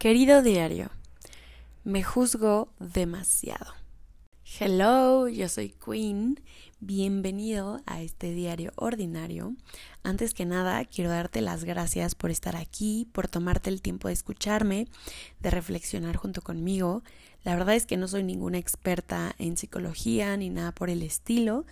Querido 0.00 0.40
diario, 0.40 0.88
me 1.84 2.02
juzgo 2.02 2.72
demasiado. 2.78 3.74
Hello, 4.58 5.28
yo 5.28 5.46
soy 5.50 5.74
Queen. 5.84 6.40
Bienvenido 6.80 7.82
a 7.84 8.00
este 8.00 8.32
diario 8.32 8.72
ordinario. 8.76 9.54
Antes 10.02 10.32
que 10.32 10.46
nada, 10.46 10.82
quiero 10.86 11.10
darte 11.10 11.42
las 11.42 11.64
gracias 11.64 12.14
por 12.14 12.30
estar 12.30 12.56
aquí, 12.56 13.08
por 13.12 13.28
tomarte 13.28 13.68
el 13.68 13.82
tiempo 13.82 14.08
de 14.08 14.14
escucharme, 14.14 14.88
de 15.40 15.50
reflexionar 15.50 16.16
junto 16.16 16.40
conmigo. 16.40 17.02
La 17.44 17.54
verdad 17.54 17.74
es 17.74 17.84
que 17.84 17.98
no 17.98 18.08
soy 18.08 18.22
ninguna 18.22 18.56
experta 18.56 19.34
en 19.36 19.58
psicología 19.58 20.34
ni 20.38 20.48
nada 20.48 20.72
por 20.72 20.88
el 20.88 21.02
estilo, 21.02 21.66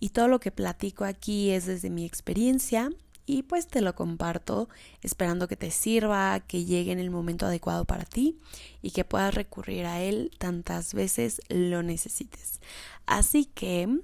y 0.00 0.08
todo 0.08 0.26
lo 0.26 0.40
que 0.40 0.50
platico 0.50 1.04
aquí 1.04 1.50
es 1.50 1.66
desde 1.66 1.90
mi 1.90 2.04
experiencia 2.04 2.90
y 3.28 3.42
pues 3.42 3.66
te 3.66 3.82
lo 3.82 3.94
comparto 3.94 4.70
esperando 5.02 5.48
que 5.48 5.56
te 5.56 5.70
sirva, 5.70 6.40
que 6.40 6.64
llegue 6.64 6.92
en 6.92 6.98
el 6.98 7.10
momento 7.10 7.44
adecuado 7.44 7.84
para 7.84 8.06
ti 8.06 8.38
y 8.80 8.92
que 8.92 9.04
puedas 9.04 9.34
recurrir 9.34 9.84
a 9.84 10.00
él 10.00 10.30
tantas 10.38 10.94
veces 10.94 11.42
lo 11.50 11.82
necesites. 11.82 12.60
Así 13.04 13.44
que, 13.44 14.00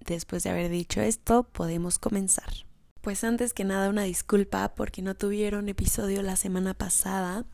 después 0.00 0.44
de 0.44 0.50
haber 0.50 0.70
dicho 0.70 1.02
esto, 1.02 1.42
podemos 1.42 1.98
comenzar. 1.98 2.64
Pues 3.02 3.22
antes 3.22 3.52
que 3.52 3.64
nada 3.64 3.90
una 3.90 4.04
disculpa 4.04 4.74
porque 4.74 5.02
no 5.02 5.14
tuvieron 5.14 5.68
episodio 5.68 6.22
la 6.22 6.36
semana 6.36 6.72
pasada. 6.72 7.44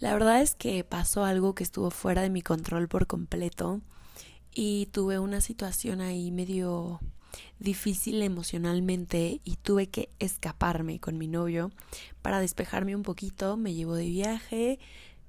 La 0.00 0.12
verdad 0.12 0.42
es 0.42 0.56
que 0.56 0.82
pasó 0.82 1.24
algo 1.24 1.54
que 1.54 1.62
estuvo 1.62 1.92
fuera 1.92 2.22
de 2.22 2.30
mi 2.30 2.42
control 2.42 2.88
por 2.88 3.06
completo 3.06 3.80
y 4.52 4.86
tuve 4.86 5.20
una 5.20 5.40
situación 5.40 6.00
ahí 6.00 6.32
medio 6.32 6.98
difícil 7.58 8.22
emocionalmente 8.22 9.40
y 9.44 9.56
tuve 9.56 9.88
que 9.88 10.08
escaparme 10.18 11.00
con 11.00 11.18
mi 11.18 11.28
novio 11.28 11.70
para 12.22 12.40
despejarme 12.40 12.96
un 12.96 13.02
poquito. 13.02 13.56
Me 13.56 13.74
llevó 13.74 13.94
de 13.94 14.06
viaje, 14.06 14.78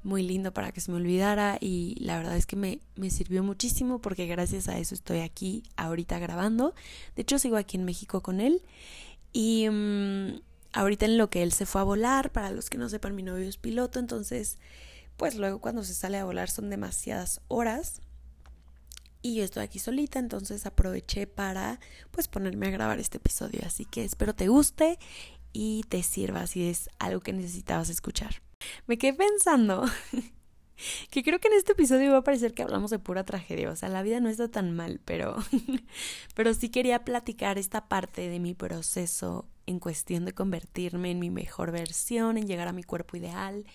muy 0.03 0.23
lindo 0.23 0.53
para 0.53 0.71
que 0.71 0.81
se 0.81 0.91
me 0.91 0.97
olvidara 0.97 1.57
y 1.59 1.95
la 1.99 2.17
verdad 2.17 2.37
es 2.37 2.45
que 2.45 2.55
me, 2.55 2.79
me 2.95 3.09
sirvió 3.09 3.43
muchísimo 3.43 3.99
porque 3.99 4.27
gracias 4.27 4.69
a 4.69 4.77
eso 4.77 4.95
estoy 4.95 5.19
aquí 5.19 5.63
ahorita 5.75 6.19
grabando. 6.19 6.73
De 7.15 7.23
hecho 7.23 7.39
sigo 7.39 7.57
aquí 7.57 7.77
en 7.77 7.85
México 7.85 8.21
con 8.21 8.39
él 8.39 8.61
y 9.33 9.67
mm, 9.69 10.41
ahorita 10.73 11.05
en 11.05 11.17
lo 11.17 11.29
que 11.29 11.43
él 11.43 11.51
se 11.51 11.65
fue 11.65 11.81
a 11.81 11.85
volar, 11.85 12.31
para 12.31 12.51
los 12.51 12.69
que 12.69 12.77
no 12.77 12.89
sepan 12.89 13.15
mi 13.15 13.23
novio 13.23 13.47
es 13.47 13.57
piloto, 13.57 13.99
entonces 13.99 14.57
pues 15.17 15.35
luego 15.35 15.59
cuando 15.59 15.83
se 15.83 15.93
sale 15.93 16.17
a 16.17 16.25
volar 16.25 16.49
son 16.49 16.69
demasiadas 16.69 17.41
horas 17.49 18.01
y 19.21 19.35
yo 19.35 19.43
estoy 19.43 19.63
aquí 19.63 19.79
solita, 19.79 20.19
entonces 20.19 20.65
aproveché 20.65 21.27
para 21.27 21.79
pues 22.11 22.27
ponerme 22.27 22.67
a 22.67 22.71
grabar 22.71 22.99
este 22.99 23.17
episodio, 23.17 23.61
así 23.65 23.85
que 23.85 24.03
espero 24.03 24.33
te 24.33 24.47
guste 24.47 24.97
y 25.51 25.83
te 25.89 26.03
sirva 26.03 26.47
si 26.47 26.69
es 26.69 26.89
algo 26.99 27.21
que 27.21 27.33
necesitabas 27.33 27.89
escuchar. 27.89 28.41
Me 28.87 28.97
quedé 28.97 29.13
pensando 29.13 29.85
que 31.09 31.23
creo 31.23 31.39
que 31.39 31.47
en 31.47 31.55
este 31.55 31.73
episodio 31.73 32.11
va 32.11 32.19
a 32.19 32.23
parecer 32.23 32.53
que 32.53 32.63
hablamos 32.63 32.91
de 32.91 32.99
pura 32.99 33.25
tragedia, 33.25 33.69
o 33.69 33.75
sea, 33.75 33.89
la 33.89 34.03
vida 34.03 34.19
no 34.19 34.29
está 34.29 34.47
tan 34.47 34.75
mal, 34.75 35.01
pero 35.03 35.35
pero 36.35 36.53
sí 36.53 36.69
quería 36.69 37.03
platicar 37.03 37.57
esta 37.57 37.87
parte 37.87 38.29
de 38.29 38.39
mi 38.39 38.53
proceso 38.53 39.47
en 39.65 39.79
cuestión 39.79 40.25
de 40.25 40.33
convertirme 40.33 41.11
en 41.11 41.19
mi 41.19 41.29
mejor 41.29 41.71
versión, 41.71 42.37
en 42.37 42.47
llegar 42.47 42.67
a 42.67 42.73
mi 42.73 42.83
cuerpo 42.83 43.17
ideal 43.17 43.65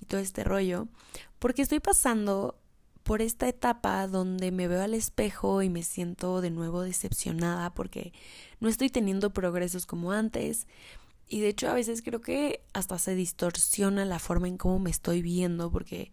y 0.00 0.06
todo 0.06 0.20
este 0.20 0.42
rollo, 0.42 0.88
porque 1.38 1.62
estoy 1.62 1.80
pasando 1.80 2.58
por 3.06 3.22
esta 3.22 3.48
etapa 3.48 4.08
donde 4.08 4.50
me 4.50 4.66
veo 4.66 4.82
al 4.82 4.92
espejo 4.92 5.62
y 5.62 5.70
me 5.70 5.84
siento 5.84 6.40
de 6.40 6.50
nuevo 6.50 6.82
decepcionada 6.82 7.72
porque 7.72 8.12
no 8.58 8.68
estoy 8.68 8.90
teniendo 8.90 9.32
progresos 9.32 9.86
como 9.86 10.10
antes. 10.10 10.66
Y 11.28 11.38
de 11.38 11.48
hecho 11.48 11.68
a 11.68 11.74
veces 11.74 12.02
creo 12.02 12.20
que 12.20 12.64
hasta 12.72 12.98
se 12.98 13.14
distorsiona 13.14 14.04
la 14.04 14.18
forma 14.18 14.48
en 14.48 14.58
cómo 14.58 14.80
me 14.80 14.90
estoy 14.90 15.22
viendo 15.22 15.70
porque 15.70 16.10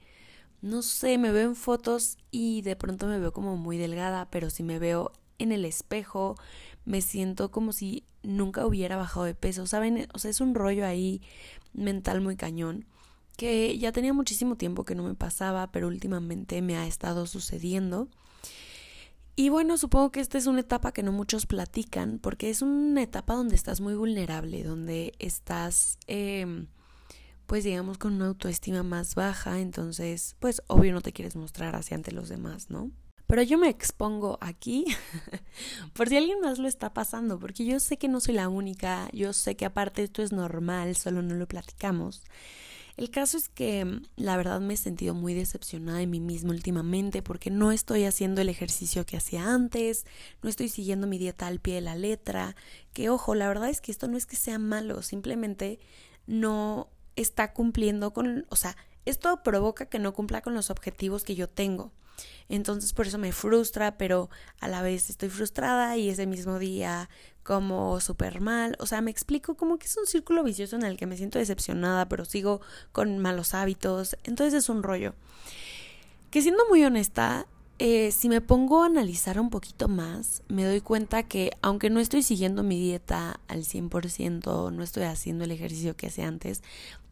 no 0.62 0.84
sé, 0.84 1.18
me 1.18 1.32
veo 1.32 1.50
en 1.50 1.56
fotos 1.56 2.20
y 2.30 2.62
de 2.62 2.76
pronto 2.76 3.08
me 3.08 3.18
veo 3.18 3.34
como 3.34 3.58
muy 3.58 3.80
delgada, 3.80 4.30
pero 4.30 4.52
si 4.52 4.62
me 4.62 4.78
veo 4.78 5.12
en 5.40 5.52
el 5.52 5.66
espejo 5.66 6.36
me 6.86 7.02
siento 7.02 7.50
como 7.50 7.74
si 7.74 8.04
nunca 8.22 8.68
hubiera 8.68 8.98
bajado 8.98 9.26
de 9.26 9.34
peso, 9.34 9.66
¿saben? 9.66 10.08
O 10.14 10.20
sea, 10.20 10.30
es 10.30 10.42
un 10.42 10.54
rollo 10.54 10.86
ahí 10.86 11.24
mental 11.74 12.22
muy 12.22 12.36
cañón 12.36 12.86
que 13.38 13.78
ya 13.78 13.92
tenía 13.92 14.14
muchísimo 14.14 14.56
tiempo 14.56 14.86
que 14.86 14.96
no 14.96 15.04
me 15.04 15.16
pasaba, 15.16 15.72
pero 15.72 15.88
últimamente 15.88 16.62
me 16.62 16.78
ha 16.78 16.88
estado 16.88 17.26
sucediendo. 17.26 18.10
Y 19.36 19.50
bueno, 19.50 19.78
supongo 19.78 20.12
que 20.12 20.20
esta 20.20 20.38
es 20.38 20.46
una 20.46 20.60
etapa 20.60 20.92
que 20.92 21.02
no 21.02 21.12
muchos 21.12 21.48
platican, 21.48 22.20
porque 22.20 22.52
es 22.52 22.62
una 22.62 23.02
etapa 23.02 23.34
donde 23.34 23.56
estás 23.56 23.82
muy 23.82 23.96
vulnerable, 23.96 24.64
donde 24.64 25.14
estás, 25.18 25.98
eh, 26.06 26.68
pues 27.48 27.64
digamos, 27.64 27.98
con 27.98 28.14
una 28.14 28.28
autoestima 28.28 28.84
más 28.84 29.16
baja, 29.16 29.60
entonces, 29.60 30.36
pues 30.40 30.62
obvio 30.68 30.94
no 30.94 31.02
te 31.02 31.14
quieres 31.14 31.36
mostrar 31.36 31.76
hacia 31.76 31.96
ante 31.96 32.12
los 32.12 32.30
demás, 32.30 32.70
¿no? 32.70 32.92
Pero 33.26 33.42
yo 33.42 33.58
me 33.58 33.70
expongo 33.70 34.38
aquí 34.42 34.86
por 35.94 36.10
si 36.10 36.18
alguien 36.18 36.40
más 36.42 36.60
lo 36.60 36.68
está 36.68 36.94
pasando, 36.94 37.40
porque 37.40 37.66
yo 37.66 37.80
sé 37.80 37.98
que 37.98 38.08
no 38.08 38.20
soy 38.20 38.36
la 38.36 38.50
única, 38.50 39.10
yo 39.14 39.34
sé 39.34 39.56
que 39.56 39.66
aparte 39.66 40.04
esto 40.04 40.22
es 40.22 40.32
normal, 40.32 40.96
solo 40.96 41.24
no 41.24 41.34
lo 41.34 41.48
platicamos. 41.48 42.24
El 42.96 43.10
caso 43.10 43.38
es 43.38 43.50
que 43.50 43.86
mm, 43.86 44.04
la 44.18 44.38
verdad 44.38 44.62
me 44.62 44.76
he 44.76 44.78
sentido 44.78 45.14
muy 45.14 45.34
decepcionada 45.34 46.00
de 46.00 46.08
mí 46.08 46.20
misma 46.20 46.52
últimamente 46.52 47.22
porque 47.22 47.50
no 47.50 47.72
estoy 47.72 48.06
haciendo 48.06 48.42
el 48.42 48.50
ejercicio 48.50 49.06
que 49.06 49.18
hacía 49.18 49.54
antes, 49.54 50.06
no 50.42 50.50
estoy 50.50 50.70
siguiendo 50.70 51.08
mi 51.08 51.18
dieta 51.18 51.48
al 51.48 51.60
pie 51.60 51.76
de 51.76 51.82
la 51.82 51.96
letra, 51.96 52.56
que 52.94 53.10
ojo, 53.10 53.36
la 53.36 53.48
verdad 53.48 53.70
es 53.70 53.82
que 53.82 53.92
esto 53.92 54.08
no 54.08 54.18
es 54.18 54.26
que 54.26 54.36
sea 54.36 54.60
malo, 54.60 55.02
simplemente 55.02 55.80
no 56.28 56.90
está 57.16 57.54
cumpliendo 57.54 58.14
con, 58.14 58.46
o 58.50 58.56
sea, 58.56 58.76
esto 59.06 59.42
provoca 59.44 59.88
que 59.88 60.00
no 60.00 60.14
cumpla 60.14 60.42
con 60.42 60.54
los 60.54 60.70
objetivos 60.70 61.24
que 61.24 61.36
yo 61.36 61.50
tengo. 61.50 61.92
Entonces 62.50 62.94
por 62.94 63.08
eso 63.08 63.18
me 63.18 63.32
frustra, 63.32 63.98
pero 63.98 64.30
a 64.60 64.68
la 64.68 64.82
vez 64.82 65.10
estoy 65.10 65.30
frustrada 65.30 65.98
y 65.98 66.10
ese 66.10 66.26
mismo 66.26 66.60
día 66.60 67.10
como 67.44 68.00
súper 68.00 68.42
mal. 68.42 68.76
O 68.80 68.86
sea, 68.86 69.02
me 69.02 69.12
explico 69.12 69.56
como 69.56 69.78
que 69.78 69.88
es 69.88 69.98
un 69.98 70.06
círculo 70.06 70.44
vicioso 70.44 70.76
en 70.76 70.84
el 70.84 70.98
que 70.98 71.08
me 71.08 71.18
siento 71.18 71.40
decepcionada, 71.40 72.08
pero 72.08 72.26
sigo 72.26 72.62
con 72.92 73.20
malos 73.20 73.54
hábitos. 73.54 74.18
Entonces 74.24 74.54
es 74.54 74.70
un 74.70 74.84
rollo. 74.84 75.14
Que 76.32 76.42
siendo 76.42 76.64
muy 76.70 76.84
honesta, 76.84 77.46
eh, 77.80 78.12
si 78.12 78.30
me 78.30 78.40
pongo 78.40 78.84
a 78.84 78.86
analizar 78.86 79.40
un 79.40 79.50
poquito 79.50 79.88
más, 79.88 80.42
me 80.48 80.64
doy 80.64 80.80
cuenta 80.80 81.24
que 81.24 81.52
aunque 81.62 81.90
no 81.90 82.00
estoy 82.00 82.24
siguiendo 82.24 82.64
mi 82.64 82.80
dieta 82.80 83.40
al 83.48 83.66
100%, 83.66 84.72
no 84.72 84.84
estoy 84.84 85.04
haciendo 85.04 85.44
el 85.44 85.52
ejercicio 85.52 85.96
que 85.96 86.08
hacía 86.08 86.28
antes, 86.28 86.64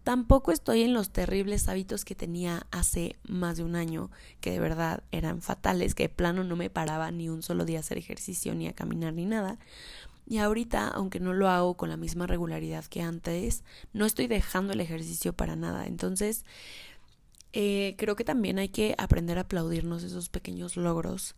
Tampoco 0.04 0.52
estoy 0.52 0.82
en 0.82 0.94
los 0.94 1.12
terribles 1.12 1.68
hábitos 1.70 2.06
que 2.06 2.16
tenía 2.16 2.66
hace 2.72 3.18
más 3.24 3.58
de 3.58 3.64
un 3.64 3.76
año, 3.76 4.10
que 4.40 4.52
de 4.52 4.60
verdad 4.60 5.04
eran 5.12 5.42
fatales, 5.42 5.94
que 5.94 6.04
de 6.04 6.10
plano 6.10 6.44
no 6.44 6.56
me 6.56 6.72
paraba 6.72 7.12
ni 7.12 7.30
un 7.30 7.44
solo 7.44 7.66
día 7.66 7.78
a 7.78 7.82
hacer 7.82 8.00
ejercicio, 8.00 8.56
ni 8.56 8.68
a 8.68 8.74
caminar, 8.74 9.14
ni 9.14 9.26
nada. 9.26 9.60
Y 10.26 10.40
ahorita, 10.40 10.88
aunque 10.88 11.20
no 11.20 11.34
lo 11.34 11.50
hago 11.50 11.76
con 11.76 11.90
la 11.90 11.98
misma 11.98 12.26
regularidad 12.26 12.86
que 12.86 13.02
antes, 13.02 13.64
no 13.94 14.06
estoy 14.06 14.28
dejando 14.28 14.74
el 14.74 14.80
ejercicio 14.80 15.34
para 15.34 15.56
nada. 15.56 15.86
Entonces, 15.86 16.46
eh, 17.54 17.96
creo 17.98 18.16
que 18.16 18.24
también 18.24 18.58
hay 18.58 18.70
que 18.70 18.96
aprender 18.98 19.38
a 19.38 19.42
aplaudirnos 19.42 20.04
esos 20.04 20.30
pequeños 20.30 20.78
logros 20.78 21.36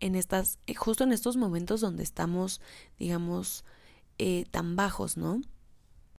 en 0.00 0.14
estas, 0.14 0.58
eh, 0.66 0.74
justo 0.74 1.04
en 1.04 1.12
estos 1.12 1.36
momentos 1.36 1.80
donde 1.80 2.02
estamos, 2.02 2.60
digamos, 2.98 3.64
eh, 4.18 4.44
tan 4.50 4.76
bajos, 4.76 5.16
¿no? 5.16 5.42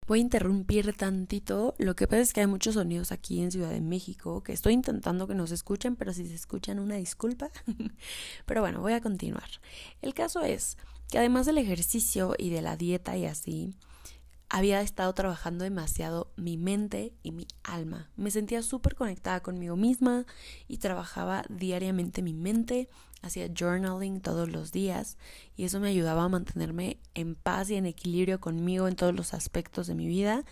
Voy 0.08 0.20
a 0.20 0.22
interrumpir 0.22 0.94
tantito. 0.94 1.76
Lo 1.78 1.96
que 1.96 2.08
pasa 2.08 2.22
es 2.22 2.34
que 2.34 2.40
hay 2.40 2.48
muchos 2.48 2.76
sonidos 2.76 3.12
aquí 3.12 3.42
en 3.42 3.52
Ciudad 3.52 3.70
de 3.70 3.82
México 3.82 4.42
que 4.42 4.54
estoy 4.54 4.74
intentando 4.74 5.28
que 5.28 5.36
nos 5.36 5.52
escuchen, 5.52 5.98
pero 5.98 6.14
si 6.14 6.26
se 6.26 6.34
escuchan 6.34 6.80
una 6.80 6.96
disculpa. 6.96 7.50
pero 8.46 8.62
bueno, 8.62 8.80
voy 8.80 8.94
a 8.94 9.02
continuar. 9.02 9.50
El 10.02 10.14
caso 10.14 10.42
es 10.42 10.78
que 11.10 11.18
además 11.18 11.46
del 11.46 11.58
ejercicio 11.58 12.36
y 12.38 12.50
de 12.50 12.62
la 12.62 12.78
dieta 12.78 13.18
y 13.18 13.26
así, 13.26 13.76
había 14.50 14.82
estado 14.82 15.14
trabajando 15.14 15.64
demasiado 15.64 16.32
mi 16.38 16.58
mente 16.58 17.14
y 17.22 17.32
mi 17.32 17.48
alma. 17.64 18.10
Me 18.16 18.32
sentía 18.32 18.62
súper 18.62 18.96
conectada 18.96 19.42
conmigo 19.42 19.76
misma 19.76 20.26
y 20.68 20.78
trabajaba 20.78 21.44
diariamente 21.50 22.22
mi 22.22 22.34
mente, 22.34 22.88
hacía 23.22 23.50
journaling 23.54 24.22
todos 24.22 24.50
los 24.50 24.72
días 24.72 25.18
y 25.56 25.66
eso 25.66 25.80
me 25.80 25.90
ayudaba 25.90 26.24
a 26.24 26.30
mantenerme 26.30 26.98
en 27.14 27.36
paz 27.36 27.70
y 27.70 27.76
en 27.76 27.86
equilibrio 27.86 28.40
conmigo 28.40 28.88
en 28.88 28.96
todos 28.96 29.14
los 29.14 29.34
aspectos 29.34 29.88
de 29.88 29.96
mi 29.96 30.08
vida. 30.08 30.46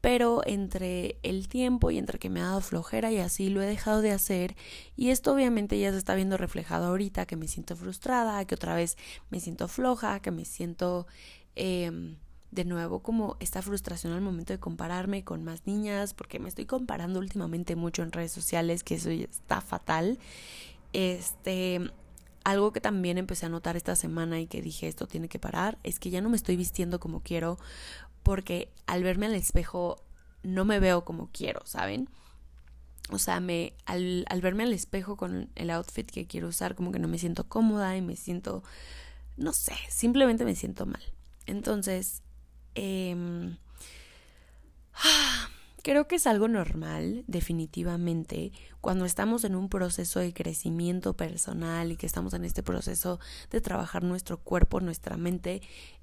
Pero 0.00 0.40
entre 0.46 1.18
el 1.22 1.46
tiempo 1.48 1.90
y 1.90 1.98
entre 1.98 2.18
que 2.18 2.30
me 2.30 2.40
ha 2.40 2.46
dado 2.46 2.62
flojera 2.62 3.12
y 3.12 3.18
así 3.18 3.50
lo 3.50 3.60
he 3.60 3.66
dejado 3.66 4.00
de 4.00 4.12
hacer 4.12 4.56
y 4.96 5.10
esto 5.10 5.32
obviamente 5.32 5.78
ya 5.78 5.92
se 5.92 5.98
está 5.98 6.14
viendo 6.14 6.38
reflejado 6.38 6.86
ahorita 6.86 7.26
que 7.26 7.36
me 7.36 7.46
siento 7.46 7.76
frustrada, 7.76 8.44
que 8.46 8.54
otra 8.54 8.74
vez 8.74 8.96
me 9.28 9.38
siento 9.38 9.68
floja, 9.68 10.20
que 10.20 10.32
me 10.32 10.44
siento... 10.44 11.06
Eh, 11.54 12.16
de 12.50 12.64
nuevo 12.64 13.00
como 13.00 13.36
esta 13.40 13.62
frustración 13.62 14.12
al 14.12 14.20
momento 14.20 14.52
de 14.52 14.58
compararme 14.58 15.24
con 15.24 15.44
más 15.44 15.66
niñas, 15.66 16.14
porque 16.14 16.38
me 16.38 16.48
estoy 16.48 16.66
comparando 16.66 17.18
últimamente 17.18 17.76
mucho 17.76 18.02
en 18.02 18.12
redes 18.12 18.32
sociales, 18.32 18.82
que 18.82 18.96
eso 18.96 19.10
está 19.10 19.60
fatal. 19.60 20.18
Este, 20.92 21.80
algo 22.44 22.72
que 22.72 22.80
también 22.80 23.18
empecé 23.18 23.46
a 23.46 23.50
notar 23.50 23.76
esta 23.76 23.94
semana 23.94 24.40
y 24.40 24.46
que 24.46 24.62
dije 24.62 24.88
esto 24.88 25.06
tiene 25.06 25.28
que 25.28 25.38
parar, 25.38 25.78
es 25.84 26.00
que 26.00 26.10
ya 26.10 26.20
no 26.20 26.30
me 26.30 26.36
estoy 26.36 26.56
vistiendo 26.56 26.98
como 26.98 27.20
quiero, 27.20 27.58
porque 28.22 28.70
al 28.86 29.02
verme 29.02 29.26
al 29.26 29.34
espejo 29.34 29.96
no 30.42 30.64
me 30.64 30.80
veo 30.80 31.04
como 31.04 31.28
quiero, 31.32 31.60
¿saben? 31.64 32.08
O 33.10 33.18
sea, 33.18 33.40
me, 33.40 33.74
al, 33.86 34.24
al 34.28 34.40
verme 34.40 34.62
al 34.64 34.72
espejo 34.72 35.16
con 35.16 35.50
el 35.54 35.70
outfit 35.70 36.10
que 36.10 36.26
quiero 36.26 36.48
usar, 36.48 36.74
como 36.74 36.92
que 36.92 36.98
no 36.98 37.08
me 37.08 37.18
siento 37.18 37.48
cómoda 37.48 37.96
y 37.96 38.02
me 38.02 38.16
siento, 38.16 38.62
no 39.36 39.52
sé, 39.52 39.74
simplemente 39.88 40.44
me 40.44 40.54
siento 40.54 40.86
mal. 40.86 41.02
Entonces, 41.46 42.22
eh, 42.74 43.56
Creo 45.82 46.06
que 46.06 46.16
es 46.16 46.26
algo 46.26 46.46
normal, 46.46 47.24
definitivamente, 47.26 48.52
cuando 48.82 49.06
estamos 49.06 49.44
en 49.44 49.54
un 49.54 49.70
proceso 49.70 50.20
de 50.20 50.34
crecimiento 50.34 51.16
personal 51.16 51.90
y 51.90 51.96
que 51.96 52.04
estamos 52.04 52.34
en 52.34 52.44
este 52.44 52.62
proceso 52.62 53.18
de 53.50 53.62
trabajar 53.62 54.02
nuestro 54.02 54.38
cuerpo, 54.38 54.80
nuestra 54.80 55.16
mente, 55.16 55.62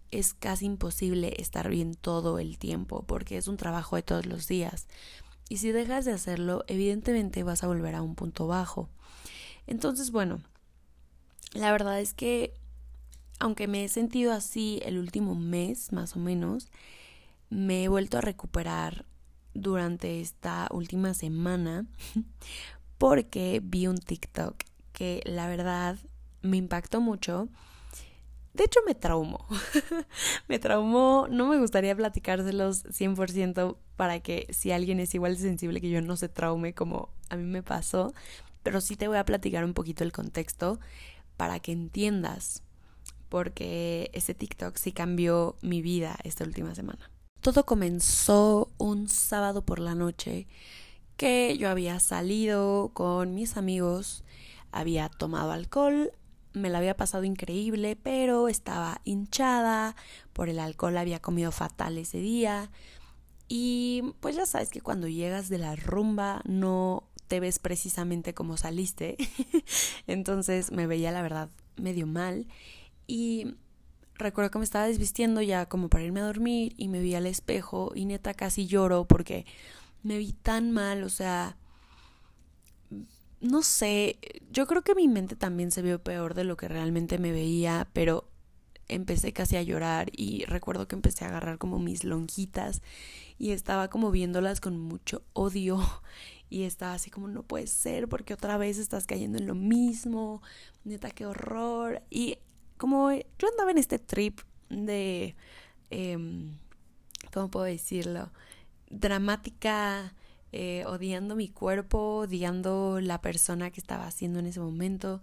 es 0.09 0.33
casi 0.33 0.65
imposible 0.65 1.35
estar 1.39 1.69
bien 1.69 1.93
todo 1.93 2.39
el 2.39 2.57
tiempo 2.57 3.03
porque 3.03 3.37
es 3.37 3.47
un 3.47 3.57
trabajo 3.57 3.97
de 3.97 4.01
todos 4.01 4.25
los 4.25 4.47
días. 4.47 4.87
Y 5.47 5.57
si 5.57 5.71
dejas 5.71 6.05
de 6.05 6.13
hacerlo, 6.13 6.63
evidentemente 6.67 7.43
vas 7.43 7.63
a 7.63 7.67
volver 7.67 7.93
a 7.93 8.01
un 8.01 8.15
punto 8.15 8.47
bajo. 8.47 8.89
Entonces, 9.67 10.09
bueno, 10.11 10.41
la 11.53 11.71
verdad 11.71 11.99
es 12.01 12.15
que, 12.15 12.53
aunque 13.39 13.67
me 13.67 13.83
he 13.83 13.89
sentido 13.89 14.33
así 14.33 14.79
el 14.83 14.97
último 14.97 15.35
mes, 15.35 15.91
más 15.91 16.15
o 16.15 16.19
menos, 16.19 16.71
me 17.49 17.83
he 17.83 17.87
vuelto 17.87 18.17
a 18.17 18.21
recuperar 18.21 19.05
durante 19.53 20.21
esta 20.21 20.67
última 20.71 21.13
semana 21.13 21.85
porque 22.97 23.61
vi 23.63 23.87
un 23.87 23.97
TikTok 23.97 24.55
que 24.93 25.21
la 25.25 25.47
verdad 25.47 25.97
me 26.41 26.57
impactó 26.57 27.01
mucho. 27.01 27.49
De 28.53 28.63
hecho 28.63 28.79
me 28.85 28.95
traumó. 28.95 29.45
me 30.47 30.57
traumó, 30.57 31.27
no 31.29 31.47
me 31.47 31.59
gustaría 31.59 31.95
platicárselos 31.95 32.85
100% 32.85 33.77
para 33.95 34.19
que 34.19 34.47
si 34.49 34.71
alguien 34.71 34.99
es 34.99 35.13
igual 35.13 35.35
de 35.35 35.41
sensible 35.41 35.79
que 35.81 35.89
yo 35.89 36.01
no 36.01 36.17
se 36.17 36.29
traume 36.29 36.73
como 36.73 37.09
a 37.29 37.35
mí 37.35 37.43
me 37.43 37.61
pasó, 37.61 38.13
pero 38.63 38.81
sí 38.81 38.95
te 38.95 39.07
voy 39.07 39.17
a 39.17 39.25
platicar 39.25 39.63
un 39.63 39.73
poquito 39.73 40.03
el 40.03 40.11
contexto 40.11 40.79
para 41.37 41.59
que 41.59 41.71
entiendas 41.71 42.63
porque 43.29 44.09
ese 44.13 44.33
TikTok 44.33 44.75
sí 44.77 44.91
cambió 44.91 45.55
mi 45.61 45.81
vida 45.81 46.17
esta 46.23 46.43
última 46.43 46.75
semana. 46.75 47.09
Todo 47.41 47.65
comenzó 47.65 48.69
un 48.77 49.07
sábado 49.07 49.63
por 49.63 49.79
la 49.79 49.95
noche 49.95 50.47
que 51.17 51.57
yo 51.57 51.69
había 51.69 51.99
salido 51.99 52.91
con 52.93 53.33
mis 53.33 53.57
amigos, 53.57 54.23
había 54.71 55.09
tomado 55.09 55.51
alcohol, 55.51 56.11
me 56.53 56.69
la 56.69 56.79
había 56.79 56.97
pasado 56.97 57.23
increíble, 57.23 57.95
pero 57.95 58.47
estaba 58.47 59.01
hinchada 59.03 59.95
por 60.33 60.49
el 60.49 60.59
alcohol, 60.59 60.97
había 60.97 61.19
comido 61.19 61.51
fatal 61.51 61.97
ese 61.97 62.19
día. 62.19 62.69
Y 63.47 64.13
pues 64.19 64.35
ya 64.35 64.45
sabes 64.45 64.69
que 64.69 64.81
cuando 64.81 65.07
llegas 65.07 65.49
de 65.49 65.57
la 65.57 65.75
rumba 65.75 66.41
no 66.45 67.03
te 67.27 67.39
ves 67.39 67.59
precisamente 67.59 68.33
como 68.33 68.57
saliste. 68.57 69.17
Entonces 70.07 70.71
me 70.71 70.87
veía 70.87 71.11
la 71.11 71.21
verdad 71.21 71.49
medio 71.77 72.07
mal. 72.07 72.47
Y 73.07 73.55
recuerdo 74.15 74.51
que 74.51 74.59
me 74.59 74.65
estaba 74.65 74.87
desvistiendo 74.87 75.41
ya 75.41 75.67
como 75.67 75.89
para 75.89 76.03
irme 76.03 76.19
a 76.19 76.25
dormir 76.25 76.73
y 76.77 76.87
me 76.87 76.99
vi 76.99 77.15
al 77.15 77.25
espejo 77.25 77.91
y 77.95 78.05
neta 78.05 78.33
casi 78.33 78.67
lloro 78.67 79.05
porque 79.05 79.45
me 80.03 80.17
vi 80.17 80.33
tan 80.33 80.71
mal, 80.71 81.03
o 81.03 81.09
sea, 81.09 81.57
no 83.39 83.61
sé, 83.61 84.17
yo 84.51 84.65
creo 84.67 84.83
que 84.83 84.95
mi 84.95 85.07
mente 85.07 85.35
también 85.35 85.71
se 85.71 85.81
vio 85.81 86.03
peor 86.03 86.33
de 86.33 86.43
lo 86.43 86.57
que 86.57 86.67
realmente 86.67 87.19
me 87.19 87.31
veía, 87.31 87.87
pero 87.93 88.27
empecé 88.87 89.33
casi 89.33 89.57
a 89.57 89.61
llorar 89.61 90.09
y 90.15 90.45
recuerdo 90.45 90.87
que 90.87 90.95
empecé 90.95 91.25
a 91.25 91.27
agarrar 91.27 91.57
como 91.57 91.79
mis 91.79 92.03
lonjitas 92.03 92.81
y 93.37 93.51
estaba 93.51 93.89
como 93.89 94.11
viéndolas 94.11 94.61
con 94.61 94.79
mucho 94.79 95.23
odio 95.33 95.79
y 96.49 96.63
estaba 96.63 96.93
así 96.93 97.09
como 97.09 97.27
no 97.27 97.43
puede 97.43 97.67
ser 97.67 98.07
porque 98.07 98.33
otra 98.33 98.57
vez 98.57 98.77
estás 98.77 99.05
cayendo 99.05 99.37
en 99.37 99.47
lo 99.47 99.55
mismo, 99.55 100.41
neta 100.83 101.11
qué 101.11 101.25
horror 101.25 102.01
y 102.09 102.37
como 102.77 103.11
yo 103.11 103.47
andaba 103.51 103.71
en 103.71 103.77
este 103.77 103.99
trip 103.99 104.39
de, 104.69 105.35
eh, 105.89 106.17
¿cómo 107.33 107.49
puedo 107.49 107.65
decirlo? 107.65 108.31
Dramática, 108.89 110.13
eh, 110.51 110.83
odiando 110.85 111.35
mi 111.35 111.49
cuerpo, 111.49 112.19
odiando 112.19 112.99
la 113.01 113.21
persona 113.21 113.71
que 113.71 113.79
estaba 113.79 114.07
haciendo 114.07 114.39
en 114.39 114.47
ese 114.47 114.59
momento. 114.59 115.21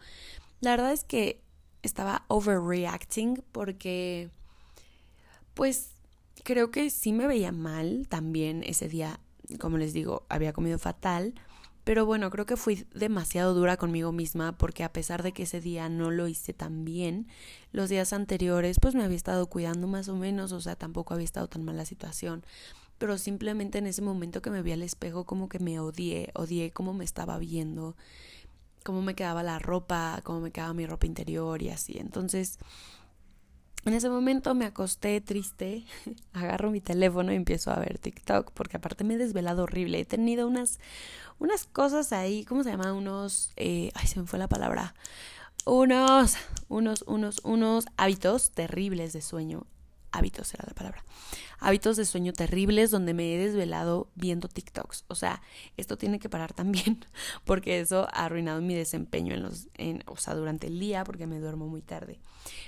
La 0.61 0.71
verdad 0.71 0.93
es 0.93 1.05
que 1.05 1.41
estaba 1.83 2.25
overreacting 2.29 3.43
porque, 3.53 4.31
pues, 5.55 5.91
creo 6.43 6.71
que 6.71 6.91
sí 6.91 7.13
me 7.13 7.27
veía 7.27 7.53
mal 7.53 8.07
también 8.09 8.63
ese 8.65 8.89
día, 8.89 9.21
como 9.59 9.79
les 9.79 9.93
digo, 9.93 10.27
había 10.29 10.53
comido 10.53 10.79
fatal 10.79 11.35
pero 11.85 12.07
bueno, 12.07 12.31
creo 12.31 12.47
que 12.47 12.57
fui 12.57 12.87
demasiado 12.95 13.53
dura 13.53 13.77
conmigo 13.77 14.11
misma 14.11 14.57
porque 14.57 14.85
a 14.85 14.93
pesar 14.93 15.23
de 15.23 15.33
que 15.33 15.43
ese 15.43 15.61
día 15.61 15.89
no 15.91 16.11
lo 16.11 16.27
hice 16.29 16.55
tan 16.55 16.85
bien, 16.85 17.29
los 17.73 17.91
días 17.91 18.15
anteriores 18.15 18.79
pues 18.81 18.95
me 18.95 19.05
había 19.05 19.17
estado 19.17 19.47
cuidando 19.49 19.87
más 19.87 20.09
o 20.09 20.17
menos, 20.17 20.53
o 20.53 20.61
sea, 20.61 20.77
tampoco 20.77 21.13
había 21.13 21.25
estado 21.25 21.47
tan 21.49 21.65
mal 21.65 21.77
la 21.77 21.85
situación. 21.85 22.45
Pero 22.97 23.19
simplemente 23.19 23.79
en 23.79 23.87
ese 23.87 24.03
momento 24.03 24.41
que 24.41 24.51
me 24.51 24.63
vi 24.63 24.73
al 24.73 24.83
espejo 24.83 25.25
como 25.25 25.49
que 25.49 25.59
me 25.59 25.79
odié, 25.79 26.31
odié 26.35 26.71
cómo 26.73 26.95
me 26.95 27.05
estaba 27.05 27.39
viendo, 27.39 27.97
cómo 28.83 29.03
me 29.03 29.15
quedaba 29.15 29.43
la 29.43 29.59
ropa, 29.59 30.21
cómo 30.25 30.41
me 30.41 30.53
quedaba 30.53 30.73
mi 30.75 30.87
ropa 30.87 31.07
interior 31.07 31.61
y 31.61 31.69
así. 31.69 31.99
Entonces, 31.99 32.59
en 33.85 33.95
ese 33.95 34.09
momento 34.09 34.55
me 34.55 34.65
acosté 34.65 35.21
triste, 35.21 35.85
agarro 36.33 36.71
mi 36.71 36.81
teléfono 36.81 37.33
y 37.33 37.37
empiezo 37.37 37.71
a 37.71 37.79
ver 37.79 37.99
TikTok, 37.99 38.53
porque 38.53 38.77
aparte 38.77 39.05
me 39.05 39.15
he 39.15 39.19
desvelado 39.19 39.65
horrible. 39.65 40.01
He 40.01 40.05
tenido 40.05 40.47
unas, 40.47 40.79
unas 41.39 41.65
cosas 41.65 42.13
ahí, 42.13 42.45
¿cómo 42.45 42.63
se 42.63 42.71
llama? 42.71 42.93
Unos, 42.93 43.53
eh, 43.57 43.91
ay, 43.95 44.07
se 44.07 44.21
me 44.21 44.27
fue 44.27 44.39
la 44.39 44.49
palabra. 44.49 44.95
Unos, 45.67 46.37
unos, 46.69 47.03
unos, 47.07 47.41
unos 47.45 47.87
hábitos 47.97 48.51
terribles 48.51 49.13
de 49.13 49.23
sueño 49.23 49.67
hábitos 50.15 50.53
era 50.55 50.65
la 50.67 50.75
palabra. 50.75 51.05
Hábitos 51.59 51.97
de 51.97 52.05
sueño 52.05 52.33
terribles 52.33 52.91
donde 52.91 53.15
me 53.15 53.35
he 53.35 53.39
desvelado 53.39 54.11
viendo 54.15 54.49
TikToks. 54.49 55.05
O 55.09 55.15
sea, 55.15 55.43
esto 55.77 55.97
tiene 55.99 56.19
que 56.19 56.29
parar 56.29 56.53
también 56.53 57.05
porque 57.45 57.81
eso 57.81 58.07
ha 58.13 58.25
arruinado 58.25 58.61
mi 58.61 58.75
desempeño 58.75 59.35
en 59.35 59.43
los, 59.43 59.69
en, 59.75 60.03
o 60.07 60.17
sea, 60.17 60.35
durante 60.35 60.69
el 60.69 60.79
día 60.79 61.05
porque 61.05 61.27
me 61.27 61.39
duermo 61.39 61.67
muy 61.67 61.83
tarde. 61.83 62.19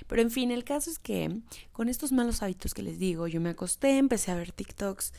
Pero 0.07 0.21
en 0.21 0.31
fin, 0.31 0.51
el 0.51 0.63
caso 0.63 0.89
es 0.89 0.99
que 0.99 1.39
con 1.71 1.89
estos 1.89 2.11
malos 2.11 2.41
hábitos 2.41 2.73
que 2.73 2.83
les 2.83 2.99
digo, 2.99 3.27
yo 3.27 3.39
me 3.39 3.49
acosté, 3.49 3.97
empecé 3.97 4.31
a 4.31 4.35
ver 4.35 4.51
TikToks 4.51 5.13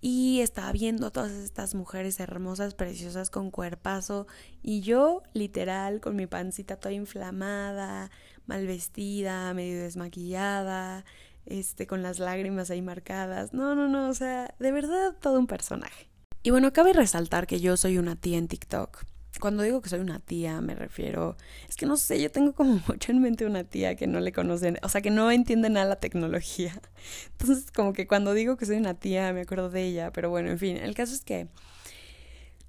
y 0.00 0.40
estaba 0.40 0.70
viendo 0.70 1.06
a 1.06 1.10
todas 1.10 1.32
estas 1.32 1.74
mujeres 1.74 2.20
hermosas, 2.20 2.74
preciosas, 2.74 3.30
con 3.30 3.50
cuerpazo, 3.50 4.26
y 4.62 4.82
yo, 4.82 5.22
literal, 5.32 6.02
con 6.02 6.14
mi 6.14 6.26
pancita 6.26 6.76
toda 6.76 6.92
inflamada, 6.92 8.10
mal 8.44 8.66
vestida, 8.66 9.54
medio 9.54 9.80
desmaquillada, 9.80 11.06
este, 11.46 11.86
con 11.86 12.02
las 12.02 12.18
lágrimas 12.18 12.70
ahí 12.70 12.82
marcadas. 12.82 13.52
No, 13.52 13.74
no, 13.74 13.88
no, 13.88 14.08
o 14.08 14.14
sea, 14.14 14.54
de 14.58 14.72
verdad 14.72 15.14
todo 15.20 15.38
un 15.38 15.46
personaje. 15.46 16.08
Y 16.42 16.50
bueno, 16.50 16.72
cabe 16.72 16.92
resaltar 16.92 17.46
que 17.46 17.60
yo 17.60 17.76
soy 17.76 17.98
una 17.98 18.16
tía 18.16 18.38
en 18.38 18.48
TikTok. 18.48 19.04
Cuando 19.40 19.62
digo 19.62 19.80
que 19.80 19.88
soy 19.88 20.00
una 20.00 20.20
tía, 20.20 20.60
me 20.60 20.74
refiero, 20.74 21.36
es 21.68 21.76
que 21.76 21.86
no 21.86 21.96
sé, 21.96 22.20
yo 22.20 22.30
tengo 22.30 22.52
como 22.52 22.80
mucho 22.88 23.12
en 23.12 23.20
mente 23.20 23.46
una 23.46 23.64
tía 23.64 23.96
que 23.96 24.06
no 24.06 24.20
le 24.20 24.32
conocen, 24.32 24.78
o 24.82 24.88
sea, 24.88 25.00
que 25.00 25.10
no 25.10 25.30
entiende 25.30 25.70
nada 25.70 25.86
la 25.86 25.96
tecnología. 25.96 26.80
Entonces, 27.38 27.70
como 27.72 27.92
que 27.92 28.06
cuando 28.06 28.34
digo 28.34 28.56
que 28.56 28.66
soy 28.66 28.76
una 28.76 28.94
tía, 28.94 29.32
me 29.32 29.42
acuerdo 29.42 29.70
de 29.70 29.84
ella, 29.84 30.12
pero 30.12 30.30
bueno, 30.30 30.50
en 30.50 30.58
fin, 30.58 30.76
el 30.76 30.94
caso 30.94 31.14
es 31.14 31.22
que 31.22 31.48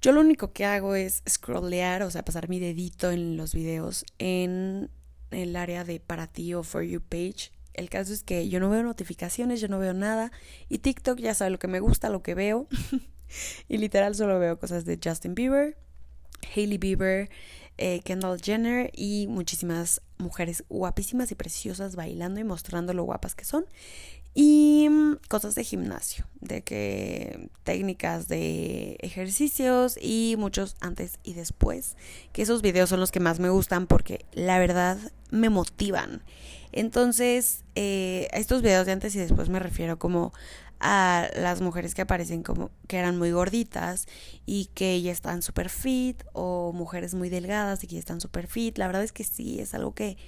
yo 0.00 0.12
lo 0.12 0.20
único 0.20 0.52
que 0.52 0.64
hago 0.64 0.94
es 0.94 1.22
scrollear, 1.28 2.02
o 2.02 2.10
sea, 2.10 2.24
pasar 2.24 2.48
mi 2.48 2.58
dedito 2.58 3.10
en 3.10 3.36
los 3.36 3.54
videos 3.54 4.04
en 4.18 4.90
el 5.30 5.56
área 5.56 5.84
de 5.84 6.00
para 6.00 6.26
ti 6.26 6.54
o 6.54 6.62
for 6.62 6.82
you 6.82 7.00
page 7.00 7.50
el 7.76 7.90
caso 7.90 8.12
es 8.12 8.22
que 8.22 8.48
yo 8.48 8.60
no 8.60 8.70
veo 8.70 8.82
notificaciones, 8.82 9.60
yo 9.60 9.68
no 9.68 9.78
veo 9.78 9.94
nada. 9.94 10.32
Y 10.68 10.78
TikTok 10.78 11.18
ya 11.18 11.34
sabe 11.34 11.50
lo 11.50 11.58
que 11.58 11.68
me 11.68 11.80
gusta, 11.80 12.08
lo 12.08 12.22
que 12.22 12.34
veo. 12.34 12.66
y 13.68 13.78
literal 13.78 14.14
solo 14.14 14.38
veo 14.38 14.58
cosas 14.58 14.84
de 14.84 14.98
Justin 15.02 15.34
Bieber, 15.34 15.76
Hailey 16.54 16.78
Bieber, 16.78 17.30
eh, 17.78 18.00
Kendall 18.00 18.40
Jenner 18.40 18.90
y 18.94 19.26
muchísimas 19.28 20.00
mujeres 20.18 20.64
guapísimas 20.68 21.30
y 21.30 21.34
preciosas 21.34 21.94
bailando 21.94 22.40
y 22.40 22.44
mostrando 22.44 22.94
lo 22.94 23.04
guapas 23.04 23.34
que 23.34 23.44
son. 23.44 23.66
Y 24.34 24.88
mm, 24.90 25.16
cosas 25.28 25.54
de 25.54 25.64
gimnasio, 25.64 26.26
de 26.40 26.62
que 26.62 27.48
técnicas 27.64 28.28
de 28.28 28.96
ejercicios 29.00 29.98
y 30.00 30.36
muchos 30.38 30.76
antes 30.80 31.18
y 31.22 31.34
después. 31.34 31.96
Que 32.32 32.42
esos 32.42 32.62
videos 32.62 32.90
son 32.90 33.00
los 33.00 33.12
que 33.12 33.20
más 33.20 33.40
me 33.40 33.48
gustan 33.48 33.86
porque 33.86 34.24
la 34.32 34.58
verdad 34.58 34.98
me 35.30 35.48
motivan. 35.48 36.22
Entonces, 36.76 37.64
eh, 37.74 38.28
a 38.34 38.36
estos 38.36 38.60
videos 38.60 38.84
de 38.84 38.92
antes 38.92 39.16
y 39.16 39.18
después 39.18 39.48
me 39.48 39.58
refiero 39.58 39.98
como 39.98 40.34
a 40.78 41.26
las 41.34 41.62
mujeres 41.62 41.94
que 41.94 42.02
aparecen 42.02 42.42
como 42.42 42.70
que 42.86 42.98
eran 42.98 43.16
muy 43.16 43.30
gorditas 43.30 44.06
y 44.44 44.66
que 44.74 45.00
ya 45.00 45.10
están 45.10 45.40
súper 45.40 45.70
fit 45.70 46.22
o 46.34 46.74
mujeres 46.74 47.14
muy 47.14 47.30
delgadas 47.30 47.82
y 47.82 47.86
que 47.86 47.94
ya 47.94 48.00
están 48.00 48.20
súper 48.20 48.46
fit. 48.46 48.76
La 48.76 48.88
verdad 48.88 49.02
es 49.02 49.12
que 49.12 49.24
sí, 49.24 49.58
es 49.58 49.72
algo 49.72 49.94
que, 49.94 50.18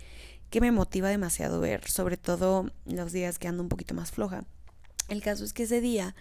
que 0.49 0.63
me 0.63 0.73
motiva 0.73 1.11
demasiado 1.11 1.61
ver, 1.61 1.87
sobre 1.87 2.17
todo 2.17 2.71
los 2.87 3.13
días 3.13 3.39
que 3.39 3.47
ando 3.47 3.63
un 3.63 3.69
poquito 3.69 3.93
más 3.93 4.11
floja. 4.11 4.47
El 5.09 5.23
caso 5.23 5.45
es 5.45 5.53
que 5.53 5.65
ese 5.65 5.83
día 5.83 6.15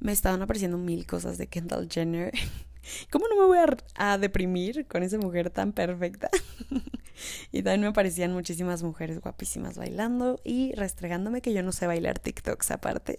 me 0.00 0.10
estaban 0.10 0.42
apareciendo 0.42 0.76
mil 0.76 1.06
cosas 1.06 1.38
de 1.38 1.46
Kendall 1.46 1.88
Jenner 1.88 2.32
¿Cómo 3.10 3.28
no 3.28 3.36
me 3.36 3.46
voy 3.46 3.58
a 3.94 4.18
deprimir 4.18 4.86
con 4.88 5.04
esa 5.04 5.18
mujer 5.18 5.50
tan 5.50 5.72
perfecta? 5.72 6.30
y 7.52 7.62
también 7.62 7.82
me 7.82 7.86
aparecían 7.88 8.32
muchísimas 8.32 8.82
mujeres 8.82 9.20
guapísimas 9.20 9.76
bailando 9.76 10.40
y 10.44 10.72
restregándome 10.72 11.42
que 11.42 11.52
yo 11.52 11.62
no 11.62 11.72
sé 11.72 11.86
bailar 11.86 12.18
TikToks 12.18 12.70
aparte. 12.70 13.16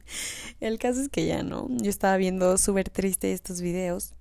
El 0.60 0.78
caso 0.78 1.00
es 1.00 1.08
que 1.08 1.26
ya 1.26 1.42
no. 1.42 1.68
Yo 1.70 1.90
estaba 1.90 2.16
viendo 2.16 2.58
súper 2.58 2.90
triste 2.90 3.32
estos 3.32 3.60
videos 3.60 4.14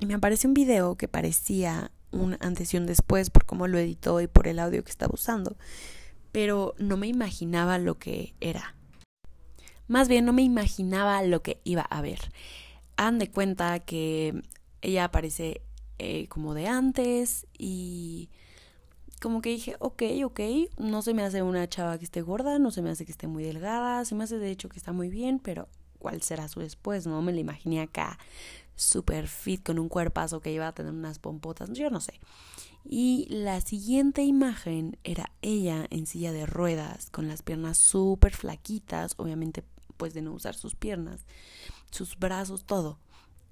y 0.00 0.06
me 0.06 0.14
apareció 0.14 0.48
un 0.48 0.54
video 0.54 0.96
que 0.96 1.08
parecía 1.08 1.90
un 2.10 2.36
antes 2.40 2.74
y 2.74 2.76
un 2.76 2.86
después 2.86 3.30
por 3.30 3.46
cómo 3.46 3.66
lo 3.66 3.78
editó 3.78 4.20
y 4.20 4.26
por 4.26 4.46
el 4.46 4.58
audio 4.58 4.84
que 4.84 4.90
estaba 4.90 5.14
usando, 5.14 5.56
pero 6.30 6.74
no 6.78 6.96
me 6.96 7.06
imaginaba 7.06 7.78
lo 7.78 7.98
que 7.98 8.34
era. 8.40 8.74
Más 9.88 10.08
bien 10.08 10.24
no 10.24 10.32
me 10.32 10.42
imaginaba 10.42 11.22
lo 11.22 11.42
que 11.42 11.60
iba 11.64 11.82
a 11.82 12.00
ver. 12.00 12.18
Han 12.96 13.18
de 13.18 13.30
cuenta 13.30 13.78
que 13.80 14.42
ella 14.80 15.04
aparece 15.04 15.62
eh, 15.98 16.28
como 16.28 16.54
de 16.54 16.66
antes 16.66 17.46
y 17.58 18.28
como 19.20 19.40
que 19.40 19.50
dije, 19.50 19.76
ok, 19.78 20.02
ok, 20.24 20.40
no 20.78 21.00
se 21.02 21.14
me 21.14 21.22
hace 21.22 21.42
una 21.42 21.68
chava 21.68 21.96
que 21.98 22.04
esté 22.04 22.22
gorda, 22.22 22.58
no 22.58 22.70
se 22.72 22.82
me 22.82 22.90
hace 22.90 23.06
que 23.06 23.12
esté 23.12 23.28
muy 23.28 23.44
delgada, 23.44 24.04
se 24.04 24.14
me 24.14 24.24
hace 24.24 24.38
de 24.38 24.50
hecho 24.50 24.68
que 24.68 24.78
está 24.78 24.92
muy 24.92 25.08
bien, 25.08 25.38
pero 25.38 25.68
¿cuál 25.98 26.22
será 26.22 26.48
su 26.48 26.60
después? 26.60 27.06
No 27.06 27.22
me 27.22 27.32
la 27.32 27.40
imaginé 27.40 27.80
acá 27.80 28.18
super 28.74 29.28
fit 29.28 29.62
con 29.62 29.78
un 29.78 29.88
cuerpazo 29.88 30.40
que 30.40 30.52
iba 30.52 30.66
a 30.66 30.72
tener 30.72 30.92
unas 30.92 31.18
pompotas, 31.18 31.70
yo 31.72 31.88
no 31.90 32.00
sé. 32.00 32.20
Y 32.84 33.26
la 33.30 33.60
siguiente 33.60 34.22
imagen 34.22 34.98
era 35.04 35.30
ella 35.40 35.86
en 35.90 36.06
silla 36.06 36.32
de 36.32 36.46
ruedas, 36.46 37.10
con 37.10 37.28
las 37.28 37.42
piernas 37.42 37.78
súper 37.78 38.34
flaquitas, 38.34 39.14
obviamente 39.18 39.62
pues 39.96 40.14
de 40.14 40.22
no 40.22 40.32
usar 40.32 40.56
sus 40.56 40.74
piernas, 40.74 41.26
sus 41.92 42.18
brazos, 42.18 42.64
todo. 42.64 42.98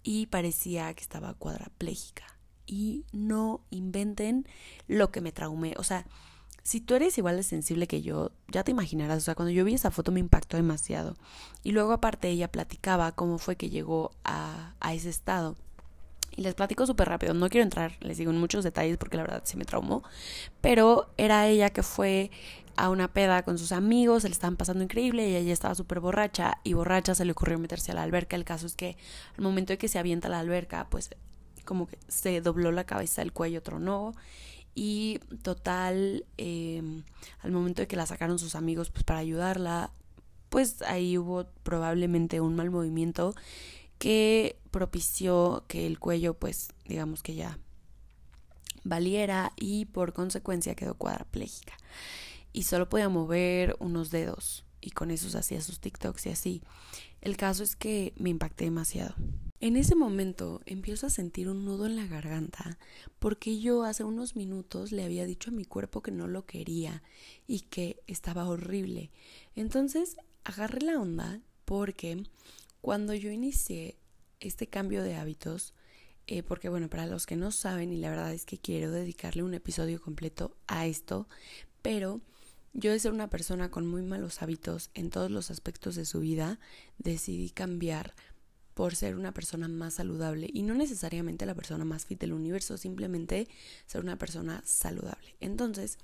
Y 0.03 0.27
parecía 0.27 0.93
que 0.95 1.03
estaba 1.03 1.35
cuadraplégica 1.35 2.25
y 2.67 3.05
no 3.13 3.61
inventen 3.71 4.47
lo 4.87 5.11
que 5.11 5.21
me 5.21 5.33
traumé. 5.33 5.75
O 5.77 5.83
sea, 5.83 6.07
si 6.63 6.81
tú 6.81 6.95
eres 6.95 7.19
igual 7.19 7.37
de 7.37 7.43
sensible 7.43 7.87
que 7.87 8.03
yo, 8.03 8.31
ya 8.49 8.65
te 8.65 8.71
imaginarás, 8.71 9.19
o 9.19 9.21
sea, 9.21 9.35
cuando 9.35 9.51
yo 9.51 9.65
vi 9.65 9.75
esa 9.75 9.91
foto 9.91 10.13
me 10.13 10.21
impactó 10.21 10.57
demasiado. 10.57 11.17
Y 11.63 11.73
luego 11.73 11.93
aparte 11.93 12.29
ella 12.29 12.53
platicaba 12.53 13.13
cómo 13.13 13.39
fue 13.39 13.57
que 13.57 13.71
llegó 13.71 14.13
a, 14.25 14.75
a 14.81 14.95
ese 14.95 15.09
estado. 15.09 15.57
Y 16.37 16.43
les 16.43 16.55
platico 16.55 16.87
súper 16.87 17.09
rápido, 17.09 17.35
no 17.35 17.49
quiero 17.49 17.65
entrar, 17.65 17.97
les 18.01 18.19
digo 18.19 18.31
en 18.31 18.39
muchos 18.39 18.65
detalles 18.65 18.97
porque 18.99 19.17
la 19.17 19.25
verdad 19.25 19.43
sí 19.45 19.57
me 19.57 19.65
traumó, 19.65 20.03
pero 20.61 21.11
era 21.17 21.47
ella 21.49 21.71
que 21.71 21.83
fue 21.83 22.31
a 22.77 22.89
una 22.89 23.13
peda 23.13 23.43
con 23.43 23.59
sus 23.59 23.73
amigos, 23.73 24.23
se 24.23 24.29
le 24.29 24.33
estaban 24.33 24.57
pasando 24.57 24.83
increíble 24.83 25.29
y 25.29 25.37
ella 25.37 25.53
estaba 25.53 25.75
súper 25.75 26.01
borracha 26.01 26.59
y 26.65 26.73
borracha 26.73 27.15
se 27.15 27.25
le 27.25 27.33
ocurrió 27.33 27.59
meterse 27.59 27.93
a 27.93 27.95
la 27.95 28.03
alberca. 28.03 28.37
El 28.37 28.45
caso 28.45 28.67
es 28.67 28.75
que 28.75 28.97
al 29.37 29.43
momento 29.43 29.73
de 29.73 29.79
que 29.79 29.89
se 29.89 29.99
avienta 29.99 30.29
la 30.29 30.39
alberca, 30.39 30.89
pues 30.89 31.11
como 31.65 31.87
que 31.87 31.99
se 32.09 32.41
dobló 32.41 32.73
la 32.73 32.85
cabeza, 32.85 33.23
el 33.23 33.33
cuello 33.33 33.63
tronó 33.63 34.15
y 34.75 35.19
total, 35.43 36.25
em, 36.39 37.03
al 37.41 37.53
momento 37.53 37.83
de 37.83 37.87
que 37.89 37.97
la 37.97 38.07
sacaron 38.07 38.39
sus 38.39 38.55
amigos 38.55 38.91
pues 38.91 39.05
para 39.05 39.21
ayudarla, 39.21 39.91
pues 40.49 40.83
ahí 40.83 41.19
hubo 41.19 41.47
probablemente 41.63 42.41
un 42.41 42.57
mal 42.57 42.71
movimiento 42.71 43.35
que 44.01 44.59
propició 44.71 45.67
que 45.69 45.87
el 45.87 45.99
cuello 45.99 46.33
pues 46.33 46.71
digamos 46.87 47.23
que 47.23 47.35
ya 47.35 47.59
valiera 48.83 49.53
y 49.57 49.85
por 49.85 50.15
consecuencia 50.15 50.75
quedó 50.75 50.95
cuadraplégica 50.95 51.75
y 52.51 52.63
solo 52.63 52.89
podía 52.89 53.11
mover 53.11 53.77
unos 53.79 54.11
dedos 54.11 54.65
y 54.81 54.93
con 54.93 55.11
eso 55.11 55.37
hacía 55.37 55.61
sus 55.61 55.81
TikToks 55.81 56.25
y 56.27 56.29
así. 56.31 56.63
El 57.21 57.37
caso 57.37 57.63
es 57.63 57.77
que 57.77 58.15
me 58.17 58.31
impacté 58.31 58.65
demasiado. 58.65 59.15
En 59.61 59.77
ese 59.77 59.95
momento 59.95 60.63
empiezo 60.65 61.07
a 61.07 61.11
sentir 61.11 61.51
un 61.51 61.67
nudo 61.67 61.85
en 61.85 61.97
la 61.97 62.07
garganta 62.07 62.79
porque 63.19 63.61
yo 63.61 63.85
hace 63.85 64.05
unos 64.05 64.35
minutos 64.35 64.93
le 64.93 65.05
había 65.05 65.27
dicho 65.27 65.51
a 65.51 65.53
mi 65.53 65.67
cuerpo 65.67 66.01
que 66.01 66.11
no 66.11 66.27
lo 66.27 66.47
quería 66.47 67.03
y 67.47 67.61
que 67.61 68.03
estaba 68.07 68.49
horrible. 68.49 69.11
Entonces 69.57 70.17
agarré 70.45 70.81
la 70.87 70.99
onda 70.99 71.43
porque 71.67 72.25
cuando 72.81 73.15
yo 73.15 73.31
inicié 73.31 73.97
este 74.41 74.67
cambio 74.67 75.03
de 75.03 75.17
hábitos, 75.17 75.75
eh, 76.27 76.43
porque 76.43 76.69
bueno, 76.69 76.89
para 76.89 77.07
los 77.07 77.27
que 77.27 77.37
no 77.37 77.51
saben 77.51 77.93
y 77.93 77.97
la 77.97 78.11
verdad 78.11 78.33
es 78.33 78.45
que 78.45 78.59
quiero 78.59 78.91
dedicarle 78.91 79.43
un 79.43 79.55
episodio 79.55 80.01
completo 80.01 80.57
a 80.67 80.87
esto, 80.87 81.29
pero 81.83 82.21
yo 82.73 82.93
de 82.93 83.01
ser 83.01 83.13
una 83.13 83.29
persona 83.29 83.71
con 83.71 83.87
muy 83.87 84.03
malos 84.03 84.43
hábitos 84.43 84.91
en 84.95 85.11
todos 85.11 85.31
los 85.31 85.51
aspectos 85.51 85.97
de 85.97 86.05
su 86.05 86.21
vida, 86.21 86.61
decidí 86.99 87.51
cambiar 87.51 88.15
por 88.75 88.95
ser 88.95 89.17
una 89.17 89.35
persona 89.35 89.69
más 89.69 89.95
saludable 89.95 90.49
y 90.53 90.63
no 90.63 90.75
necesariamente 90.75 91.47
la 91.47 91.55
persona 91.55 91.85
más 91.85 92.07
fit 92.07 92.21
del 92.21 92.33
universo, 92.33 92.79
simplemente 92.79 93.49
ser 93.87 94.01
una 94.01 94.17
persona 94.17 94.63
saludable. 94.65 95.35
Entonces, 95.41 95.99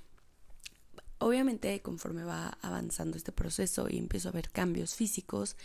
obviamente 1.18 1.80
conforme 1.80 2.24
va 2.24 2.58
avanzando 2.60 3.16
este 3.16 3.32
proceso 3.32 3.88
y 3.88 3.96
empiezo 3.96 4.28
a 4.28 4.32
ver 4.32 4.50
cambios 4.50 4.94
físicos, 4.94 5.56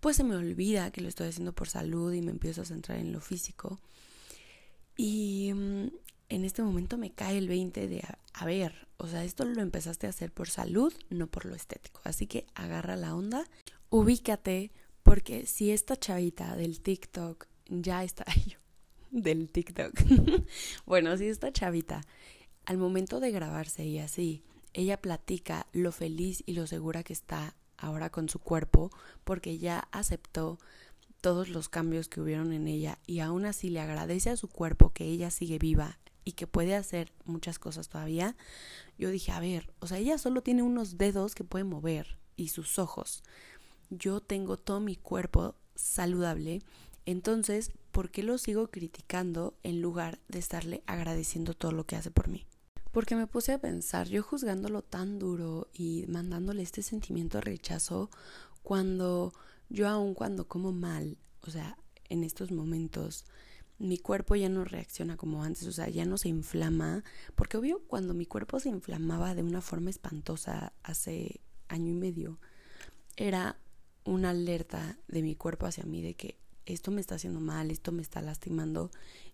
pues 0.00 0.16
se 0.16 0.24
me 0.24 0.36
olvida 0.36 0.90
que 0.90 1.00
lo 1.00 1.08
estoy 1.08 1.28
haciendo 1.28 1.52
por 1.52 1.68
salud 1.68 2.12
y 2.12 2.22
me 2.22 2.30
empiezo 2.30 2.62
a 2.62 2.64
centrar 2.64 2.98
en 2.98 3.12
lo 3.12 3.20
físico. 3.20 3.80
Y 4.96 5.52
mm, 5.54 5.88
en 6.28 6.44
este 6.44 6.62
momento 6.62 6.98
me 6.98 7.12
cae 7.12 7.38
el 7.38 7.48
20 7.48 7.88
de, 7.88 8.04
a 8.34 8.44
ver, 8.44 8.88
o 8.96 9.06
sea, 9.06 9.24
esto 9.24 9.44
lo 9.44 9.62
empezaste 9.62 10.06
a 10.06 10.10
hacer 10.10 10.32
por 10.32 10.48
salud, 10.48 10.92
no 11.10 11.26
por 11.26 11.46
lo 11.46 11.54
estético. 11.54 12.00
Así 12.04 12.26
que 12.26 12.46
agarra 12.54 12.96
la 12.96 13.14
onda, 13.14 13.44
ubícate, 13.90 14.70
porque 15.02 15.46
si 15.46 15.70
esta 15.70 15.96
chavita 15.96 16.56
del 16.56 16.80
TikTok 16.80 17.46
ya 17.68 18.04
está 18.04 18.24
del 19.10 19.50
TikTok. 19.50 19.94
bueno, 20.86 21.16
si 21.16 21.26
esta 21.26 21.52
chavita 21.52 22.02
al 22.66 22.76
momento 22.76 23.20
de 23.20 23.30
grabarse 23.30 23.86
y 23.86 23.98
así, 23.98 24.42
ella 24.74 25.00
platica 25.00 25.66
lo 25.72 25.92
feliz 25.92 26.42
y 26.44 26.52
lo 26.52 26.66
segura 26.66 27.02
que 27.02 27.14
está 27.14 27.54
ahora 27.78 28.10
con 28.10 28.28
su 28.28 28.38
cuerpo 28.38 28.90
porque 29.24 29.58
ya 29.58 29.88
aceptó 29.92 30.58
todos 31.20 31.48
los 31.48 31.68
cambios 31.68 32.08
que 32.08 32.20
hubieron 32.20 32.52
en 32.52 32.68
ella 32.68 32.98
y 33.06 33.20
aún 33.20 33.46
así 33.46 33.70
le 33.70 33.80
agradece 33.80 34.30
a 34.30 34.36
su 34.36 34.48
cuerpo 34.48 34.92
que 34.92 35.04
ella 35.04 35.30
sigue 35.30 35.58
viva 35.58 35.98
y 36.24 36.32
que 36.32 36.46
puede 36.46 36.76
hacer 36.76 37.12
muchas 37.24 37.58
cosas 37.58 37.88
todavía, 37.88 38.36
yo 38.98 39.10
dije, 39.10 39.32
a 39.32 39.40
ver, 39.40 39.72
o 39.80 39.86
sea, 39.86 39.98
ella 39.98 40.18
solo 40.18 40.42
tiene 40.42 40.62
unos 40.62 40.98
dedos 40.98 41.34
que 41.34 41.44
puede 41.44 41.64
mover 41.64 42.18
y 42.36 42.48
sus 42.48 42.78
ojos 42.78 43.22
yo 43.90 44.20
tengo 44.20 44.56
todo 44.56 44.80
mi 44.80 44.96
cuerpo 44.96 45.54
saludable, 45.74 46.62
entonces, 47.06 47.72
¿por 47.90 48.10
qué 48.10 48.22
lo 48.22 48.36
sigo 48.38 48.70
criticando 48.70 49.54
en 49.62 49.80
lugar 49.80 50.18
de 50.28 50.38
estarle 50.38 50.82
agradeciendo 50.86 51.54
todo 51.54 51.72
lo 51.72 51.86
que 51.86 51.96
hace 51.96 52.10
por 52.10 52.28
mí? 52.28 52.46
Porque 52.98 53.14
me 53.14 53.28
puse 53.28 53.52
a 53.52 53.60
pensar, 53.60 54.08
yo 54.08 54.24
juzgándolo 54.24 54.82
tan 54.82 55.20
duro 55.20 55.68
y 55.72 56.04
mandándole 56.08 56.64
este 56.64 56.82
sentimiento 56.82 57.38
de 57.38 57.42
rechazo 57.42 58.10
cuando 58.64 59.32
yo 59.68 59.86
aun 59.86 60.14
cuando 60.14 60.48
como 60.48 60.72
mal, 60.72 61.16
o 61.42 61.50
sea, 61.52 61.78
en 62.08 62.24
estos 62.24 62.50
momentos, 62.50 63.24
mi 63.78 63.98
cuerpo 63.98 64.34
ya 64.34 64.48
no 64.48 64.64
reacciona 64.64 65.16
como 65.16 65.44
antes, 65.44 65.68
o 65.68 65.70
sea, 65.70 65.88
ya 65.88 66.06
no 66.06 66.18
se 66.18 66.28
inflama, 66.28 67.04
porque 67.36 67.56
obvio 67.56 67.84
cuando 67.86 68.14
mi 68.14 68.26
cuerpo 68.26 68.58
se 68.58 68.68
inflamaba 68.68 69.36
de 69.36 69.44
una 69.44 69.60
forma 69.60 69.90
espantosa 69.90 70.72
hace 70.82 71.40
año 71.68 71.92
y 71.92 71.94
medio, 71.94 72.40
era 73.16 73.60
una 74.02 74.30
alerta 74.30 74.98
de 75.06 75.22
mi 75.22 75.36
cuerpo 75.36 75.66
hacia 75.66 75.84
mí 75.84 76.02
de 76.02 76.14
que 76.14 76.36
esto 76.72 76.90
me 76.90 77.00
está 77.00 77.16
haciendo 77.16 77.40
mal, 77.40 77.70
esto 77.70 77.92
me 77.92 78.02
está 78.02 78.20
lastimando. 78.22 78.90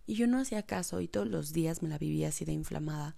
Y 0.07 0.15
yo 0.15 0.27
no 0.27 0.39
hacía 0.39 0.63
caso 0.63 1.01
y 1.01 1.07
todos 1.07 1.27
los 1.27 1.53
días 1.53 1.81
me 1.81 1.89
la 1.89 1.97
vivía 1.97 2.29
así 2.29 2.45
de 2.45 2.53
inflamada. 2.53 3.15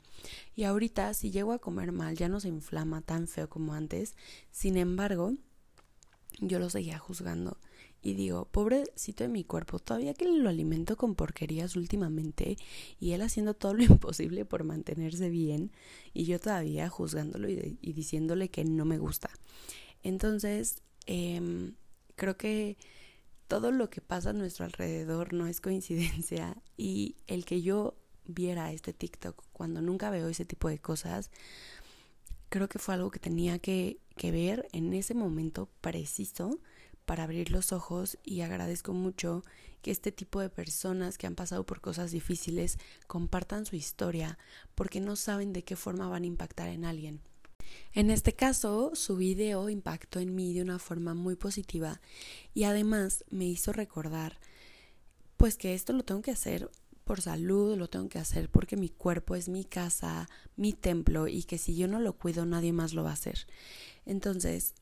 Y 0.56 0.64
ahorita, 0.64 1.14
si 1.14 1.32
llego 1.32 1.54
a 1.54 1.60
comer 1.60 1.92
mal, 1.92 2.16
ya 2.16 2.30
no 2.30 2.40
se 2.40 2.48
inflama 2.48 3.02
tan 3.02 3.28
feo 3.28 3.50
como 3.50 3.74
antes. 3.74 4.16
Sin 4.52 4.78
embargo, 4.78 5.34
yo 6.40 6.60
lo 6.60 6.70
seguía 6.70 7.00
juzgando. 7.00 7.58
Y 8.02 8.14
digo, 8.14 8.46
pobrecito 8.46 9.24
de 9.24 9.30
mi 9.30 9.44
cuerpo, 9.44 9.80
todavía 9.80 10.14
que 10.14 10.26
lo 10.26 10.50
alimento 10.50 10.96
con 10.96 11.16
porquerías 11.16 11.76
últimamente 11.76 12.58
y 13.00 13.12
él 13.12 13.22
haciendo 13.24 13.54
todo 13.56 13.74
lo 13.74 13.84
imposible 13.84 14.46
por 14.46 14.64
mantenerse 14.64 15.30
bien 15.30 15.72
y 16.14 16.26
yo 16.26 16.40
todavía 16.40 16.90
juzgándolo 16.90 17.50
y, 17.50 17.78
diciéndole 17.82 18.50
que 18.50 18.64
no 18.66 18.86
me 18.86 19.00
gusta. 19.00 19.30
Entonces, 20.04 20.84
Em, 21.08 21.74
creo 22.18 22.38
que 22.38 22.78
todo 23.48 23.72
lo 23.72 23.90
que 23.90 24.02
pasa 24.02 24.32
a 24.32 24.34
nuestro 24.34 24.66
alrededor 24.66 25.34
no 25.34 25.48
es 25.48 25.62
coincidencia 25.62 26.58
y 26.78 27.16
el 27.28 27.46
que 27.46 27.62
yo 27.62 27.96
viera 28.26 28.72
este 28.72 28.94
TikTok 28.94 29.42
cuando 29.54 29.82
nunca 29.82 30.10
veo 30.10 30.28
ese 30.28 30.46
tipo 30.46 30.70
de 30.70 30.80
cosas, 30.80 31.32
creo 32.50 32.68
que 32.68 32.80
fue 32.80 32.96
algo 32.96 33.12
que 33.12 33.20
tenía 33.20 33.60
que, 33.60 34.00
que 34.16 34.32
ver 34.32 34.68
en 34.74 34.94
ese 34.94 35.14
momento 35.14 35.70
preciso 35.82 36.60
para 37.06 37.24
abrir 37.24 37.52
los 37.52 37.72
ojos 37.72 38.18
y 38.24 38.42
agradezco 38.42 38.92
mucho 38.92 39.44
que 39.82 39.92
este 39.92 40.12
tipo 40.12 40.42
de 40.42 40.50
personas 40.50 41.18
que 41.18 41.26
han 41.26 41.36
pasado 41.36 41.66
por 41.66 41.80
cosas 41.80 42.12
difíciles 42.12 42.78
compartan 43.08 43.66
su 43.66 43.78
historia 43.78 44.38
porque 44.76 45.00
no 45.00 45.16
saben 45.16 45.54
de 45.54 45.64
qué 45.64 45.78
forma 45.78 46.10
van 46.10 46.24
a 46.24 46.28
impactar 46.28 46.68
en 46.68 46.84
alguien. 46.84 47.22
En 47.94 48.10
este 48.12 48.34
caso, 48.34 48.92
su 48.94 49.18
video 49.18 49.70
impactó 49.70 50.20
en 50.20 50.36
mí 50.36 50.54
de 50.54 50.62
una 50.62 50.80
forma 50.80 51.14
muy 51.14 51.36
positiva 51.36 52.02
y 52.54 52.64
además 52.64 53.26
me 53.30 53.46
hizo 53.46 53.74
recordar 53.74 54.40
pues 55.38 55.56
que 55.56 55.74
esto 55.74 55.94
lo 55.94 56.04
tengo 56.04 56.22
que 56.22 56.32
hacer 56.32 56.70
por 57.04 57.22
salud, 57.22 57.78
lo 57.78 57.90
tengo 57.90 58.10
que 58.10 58.20
hacer 58.20 58.50
porque 58.50 58.76
mi 58.76 58.90
cuerpo 58.90 59.36
es 59.36 59.50
mi 59.50 59.64
casa, 59.64 60.28
mi 60.56 60.74
templo 60.74 61.28
y 61.28 61.44
que 61.44 61.58
si 61.58 61.76
yo 61.76 61.88
no 61.88 62.00
lo 62.00 62.14
cuido 62.14 62.46
nadie 62.46 62.74
más 62.74 62.94
lo 62.94 63.04
va 63.04 63.12
a 63.12 63.14
hacer. 63.14 63.48
Entonces, 64.06 64.74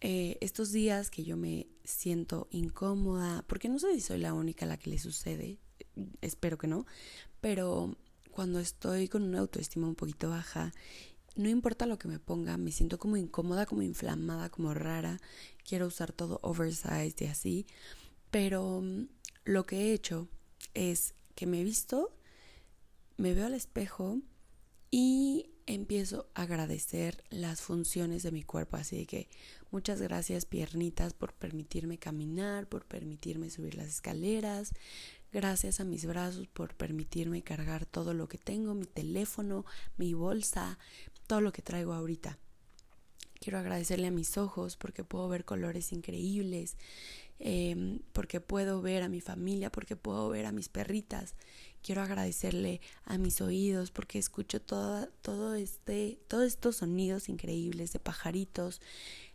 eh, 0.00 0.38
estos 0.40 0.72
días 0.72 1.10
que 1.10 1.24
yo 1.24 1.36
me 1.36 1.68
siento 1.84 2.48
incómoda, 2.50 3.44
porque 3.46 3.68
no 3.68 3.78
sé 3.78 3.94
si 3.94 4.00
soy 4.00 4.18
la 4.18 4.34
única 4.34 4.64
a 4.64 4.68
la 4.68 4.76
que 4.76 4.90
le 4.90 4.98
sucede, 4.98 5.58
espero 6.20 6.58
que 6.58 6.66
no, 6.66 6.86
pero 7.40 7.96
cuando 8.30 8.60
estoy 8.60 9.08
con 9.08 9.22
una 9.22 9.38
autoestima 9.38 9.88
un 9.88 9.94
poquito 9.94 10.28
baja, 10.28 10.72
no 11.36 11.48
importa 11.48 11.86
lo 11.86 11.98
que 11.98 12.08
me 12.08 12.18
ponga, 12.18 12.56
me 12.56 12.72
siento 12.72 12.98
como 12.98 13.16
incómoda, 13.16 13.66
como 13.66 13.82
inflamada, 13.82 14.48
como 14.50 14.74
rara, 14.74 15.20
quiero 15.64 15.86
usar 15.86 16.12
todo 16.12 16.40
oversized 16.42 17.20
y 17.20 17.24
así, 17.26 17.66
pero 18.30 18.80
mm, 18.82 19.08
lo 19.44 19.66
que 19.66 19.76
he 19.76 19.92
hecho 19.92 20.28
es 20.74 21.14
que 21.34 21.46
me 21.46 21.60
he 21.60 21.64
visto, 21.64 22.16
me 23.16 23.34
veo 23.34 23.46
al 23.46 23.54
espejo 23.54 24.20
y 24.90 25.50
empiezo 25.66 26.28
a 26.34 26.42
agradecer 26.42 27.24
las 27.28 27.60
funciones 27.60 28.22
de 28.22 28.32
mi 28.32 28.42
cuerpo. 28.42 28.76
Así 28.76 29.04
que 29.06 29.28
muchas 29.70 30.00
gracias 30.00 30.46
piernitas 30.46 31.12
por 31.12 31.34
permitirme 31.34 31.98
caminar, 31.98 32.68
por 32.68 32.86
permitirme 32.86 33.50
subir 33.50 33.74
las 33.74 33.88
escaleras. 33.88 34.72
Gracias 35.32 35.80
a 35.80 35.84
mis 35.84 36.06
brazos 36.06 36.46
por 36.46 36.74
permitirme 36.74 37.42
cargar 37.42 37.84
todo 37.84 38.14
lo 38.14 38.28
que 38.28 38.38
tengo, 38.38 38.74
mi 38.74 38.86
teléfono, 38.86 39.66
mi 39.96 40.14
bolsa, 40.14 40.78
todo 41.26 41.40
lo 41.40 41.52
que 41.52 41.62
traigo 41.62 41.92
ahorita. 41.92 42.38
Quiero 43.40 43.58
agradecerle 43.58 44.08
a 44.08 44.10
mis 44.10 44.38
ojos 44.38 44.76
porque 44.76 45.04
puedo 45.04 45.28
ver 45.28 45.44
colores 45.44 45.92
increíbles, 45.92 46.76
em, 47.38 48.00
porque 48.12 48.40
puedo 48.40 48.80
ver 48.80 49.02
a 49.02 49.08
mi 49.08 49.20
familia, 49.20 49.70
porque 49.70 49.96
puedo 49.96 50.28
ver 50.30 50.46
a 50.46 50.52
mis 50.52 50.68
perritas. 50.68 51.34
Quiero 51.82 52.02
agradecerle 52.02 52.80
a 53.04 53.18
mis 53.18 53.40
oídos 53.40 53.90
porque 53.90 54.18
escucho 54.18 54.60
todo, 54.60 55.08
todo 55.22 55.54
este, 55.54 56.18
todos 56.28 56.44
estos 56.46 56.76
sonidos 56.76 57.28
increíbles 57.28 57.92
de 57.92 58.00
pajaritos, 58.00 58.80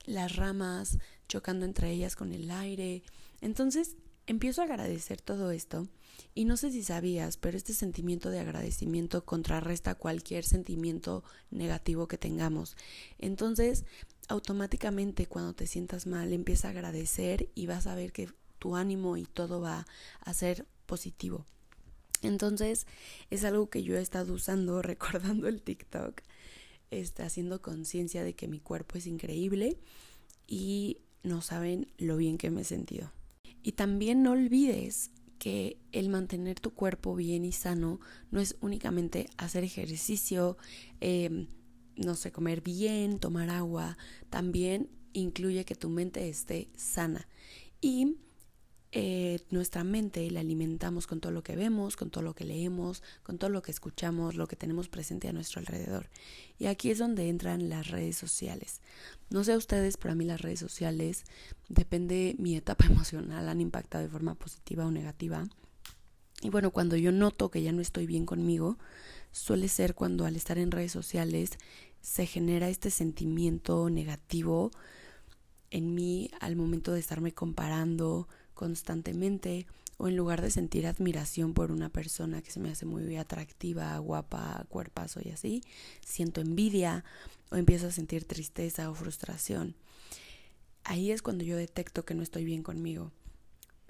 las 0.06 0.36
ramas 0.36 0.98
chocando 1.28 1.66
entre 1.66 1.92
ellas 1.92 2.16
con 2.16 2.34
el 2.34 2.52
aire. 2.52 3.04
Entonces 3.40 3.96
empiezo 4.32 4.62
a 4.62 4.64
agradecer 4.64 5.22
todo 5.22 5.52
esto 5.52 5.88
y 6.34 6.46
no 6.46 6.56
sé 6.56 6.72
si 6.72 6.84
sabías, 6.84 7.36
pero 7.36 7.58
este 7.58 7.74
sentimiento 7.74 8.30
de 8.30 8.40
agradecimiento 8.40 9.26
contrarresta 9.26 9.96
cualquier 9.96 10.46
sentimiento 10.46 11.26
negativo 11.50 12.08
que 12.08 12.18
tengamos. 12.18 12.78
Entonces, 13.20 13.84
automáticamente 14.30 15.26
cuando 15.26 15.54
te 15.54 15.68
sientas 15.68 16.08
mal, 16.08 16.32
empieza 16.32 16.70
a 16.70 16.72
agradecer 16.72 17.50
y 17.56 17.66
vas 17.66 17.88
a 17.88 17.96
ver 17.96 18.14
que 18.14 18.30
tu 18.58 18.78
ánimo 18.78 19.18
y 19.18 19.26
todo 19.26 19.60
va 19.60 19.86
a 20.22 20.34
ser 20.34 20.66
positivo. 20.86 21.46
Entonces, 22.22 22.88
es 23.32 23.44
algo 23.44 23.70
que 23.70 23.84
yo 23.84 23.98
he 23.98 24.02
estado 24.02 24.34
usando 24.34 24.82
recordando 24.82 25.50
el 25.50 25.62
TikTok, 25.62 26.22
está 26.90 27.26
haciendo 27.26 27.62
conciencia 27.62 28.24
de 28.24 28.34
que 28.34 28.48
mi 28.48 28.62
cuerpo 28.62 28.98
es 28.98 29.08
increíble 29.08 29.78
y 30.48 31.00
no 31.22 31.42
saben 31.42 31.92
lo 31.98 32.16
bien 32.16 32.38
que 32.38 32.50
me 32.50 32.62
he 32.62 32.66
sentido. 32.66 33.12
Y 33.64 33.74
también 33.74 34.24
no 34.24 34.32
olvides 34.32 35.12
que 35.38 35.78
el 35.92 36.10
mantener 36.10 36.60
tu 36.60 36.72
cuerpo 36.72 37.16
bien 37.16 37.46
y 37.46 37.52
sano 37.52 38.00
no 38.30 38.40
es 38.40 38.58
únicamente 38.62 39.28
hacer 39.38 39.64
ejercicio, 39.64 40.58
em, 41.00 41.48
no 41.96 42.16
sé, 42.16 42.32
comer 42.32 42.62
bien, 42.62 43.20
tomar 43.20 43.50
agua, 43.50 43.98
también 44.30 44.90
incluye 45.14 45.66
que 45.66 45.76
tu 45.76 45.90
mente 45.90 46.30
esté 46.30 46.70
sana. 46.76 47.28
Y 47.82 48.18
eh, 48.94 49.40
nuestra 49.52 49.86
mente 49.86 50.30
la 50.32 50.42
alimentamos 50.42 51.08
con 51.08 51.22
todo 51.22 51.32
lo 51.32 51.44
que 51.44 51.56
vemos, 51.56 51.96
con 51.96 52.10
todo 52.10 52.24
lo 52.24 52.34
que 52.34 52.44
leemos, 52.44 53.04
con 53.24 53.38
todo 53.38 53.50
lo 53.50 53.62
que 53.62 53.72
escuchamos, 53.72 54.36
lo 54.36 54.48
que 54.48 54.58
tenemos 54.58 54.90
presente 54.90 55.30
a 55.30 55.34
nuestro 55.34 55.60
alrededor. 55.60 56.10
Y 56.60 56.66
aquí 56.66 56.92
es 56.92 56.98
donde 56.98 57.30
entran 57.30 57.70
las 57.70 57.88
redes 57.88 58.18
sociales. 58.18 58.82
No 59.30 59.46
sé 59.46 59.56
ustedes, 59.56 59.96
pero 59.96 60.12
a 60.12 60.16
mí 60.16 60.26
las 60.26 60.42
redes 60.42 60.60
sociales, 60.60 61.24
depende 61.70 62.36
mi 62.38 62.56
etapa 62.58 62.86
emocional, 62.86 63.48
han 63.48 63.62
impactado 63.62 64.04
de 64.04 64.10
forma 64.10 64.36
positiva 64.36 64.86
o 64.86 64.92
negativa. 64.92 65.48
Y 66.42 66.50
bueno, 66.50 66.72
cuando 66.72 66.98
yo 66.98 67.14
noto 67.14 67.50
que 67.50 67.62
ya 67.62 67.72
no 67.72 67.82
estoy 67.82 68.08
bien 68.08 68.26
conmigo, 68.26 68.78
suele 69.32 69.70
ser 69.70 69.96
cuando 69.96 70.26
al 70.26 70.36
estar 70.36 70.58
en 70.58 70.72
redes 70.72 70.92
sociales 70.92 71.52
se 72.02 72.26
genera 72.26 72.68
este 72.68 72.90
sentimiento 72.90 73.90
negativo 73.90 74.72
en 75.70 75.96
mí 75.96 76.30
al 76.42 76.58
momento 76.58 76.92
de 76.92 77.00
estarme 77.00 77.34
comparando, 77.34 78.28
constantemente 78.62 79.66
o 79.98 80.08
en 80.08 80.16
lugar 80.16 80.40
de 80.40 80.52
sentir 80.52 80.86
admiración 80.86 81.56
por 81.56 81.72
una 81.72 81.90
persona 81.90 82.44
que 82.44 82.52
se 82.52 82.60
me 82.60 82.70
hace 82.70 82.86
muy 82.86 83.18
atractiva, 83.18 83.98
guapa, 83.98 84.68
cuerpazo 84.70 85.20
y 85.24 85.32
así, 85.32 85.64
siento 86.06 86.42
envidia 86.42 87.04
o 87.50 87.56
empiezo 87.56 87.88
a 87.88 87.92
sentir 87.92 88.26
tristeza 88.26 88.92
o 88.92 88.94
frustración. 88.94 89.74
Ahí 90.84 91.10
es 91.10 91.24
cuando 91.24 91.44
yo 91.44 91.58
detecto 91.58 92.06
que 92.06 92.14
no 92.14 92.22
estoy 92.22 92.46
bien 92.46 92.62
conmigo. 92.62 93.12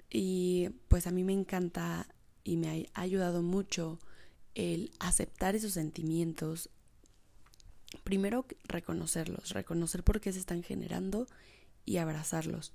Y 0.08 0.70
pues 0.88 1.06
a 1.06 1.10
mí 1.10 1.22
me 1.22 1.34
encanta 1.34 2.08
y 2.44 2.56
me 2.56 2.88
ha 2.94 3.02
ayudado 3.02 3.42
mucho 3.42 3.98
el 4.54 4.90
aceptar 5.00 5.54
esos 5.54 5.74
sentimientos. 5.74 6.70
Primero 8.04 8.46
reconocerlos, 8.64 9.50
reconocer 9.50 10.02
por 10.02 10.22
qué 10.22 10.32
se 10.32 10.38
están 10.38 10.62
generando 10.62 11.26
y 11.84 11.98
abrazarlos. 11.98 12.72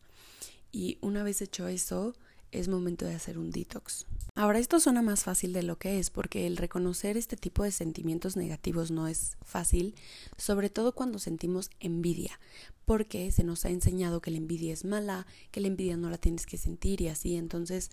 Y 0.78 1.00
una 1.02 1.24
vez 1.24 1.42
hecho 1.42 1.68
eso, 1.68 2.14
es 2.52 2.68
momento 2.68 3.04
de 3.08 3.16
hacer 3.16 3.40
un 3.40 3.50
detox. 3.50 4.06
Ahora 4.36 4.60
esto 4.60 4.80
suena 4.80 5.02
más 5.02 5.24
fácil 5.24 5.52
de 5.52 5.64
lo 5.64 5.80
que 5.80 5.98
es 5.98 6.12
porque 6.12 6.46
el 6.46 6.56
reconocer 6.56 7.18
este 7.18 7.36
tipo 7.36 7.64
de 7.64 7.72
sentimientos 7.72 8.38
negativos 8.38 8.92
no 8.92 9.08
es 9.08 9.38
fácil, 9.44 9.96
sobre 10.38 10.70
todo 10.70 10.94
cuando 10.94 11.18
sentimos 11.18 11.72
envidia, 11.80 12.40
porque 12.86 13.32
se 13.32 13.44
nos 13.44 13.66
ha 13.66 13.70
enseñado 13.70 14.22
que 14.22 14.30
la 14.30 14.38
envidia 14.38 14.72
es 14.72 14.86
mala, 14.86 15.26
que 15.50 15.62
la 15.62 15.68
envidia 15.68 15.98
no 15.98 16.12
la 16.12 16.20
tienes 16.20 16.46
que 16.46 16.58
sentir 16.58 17.02
y 17.02 17.08
así, 17.08 17.38
entonces 17.38 17.90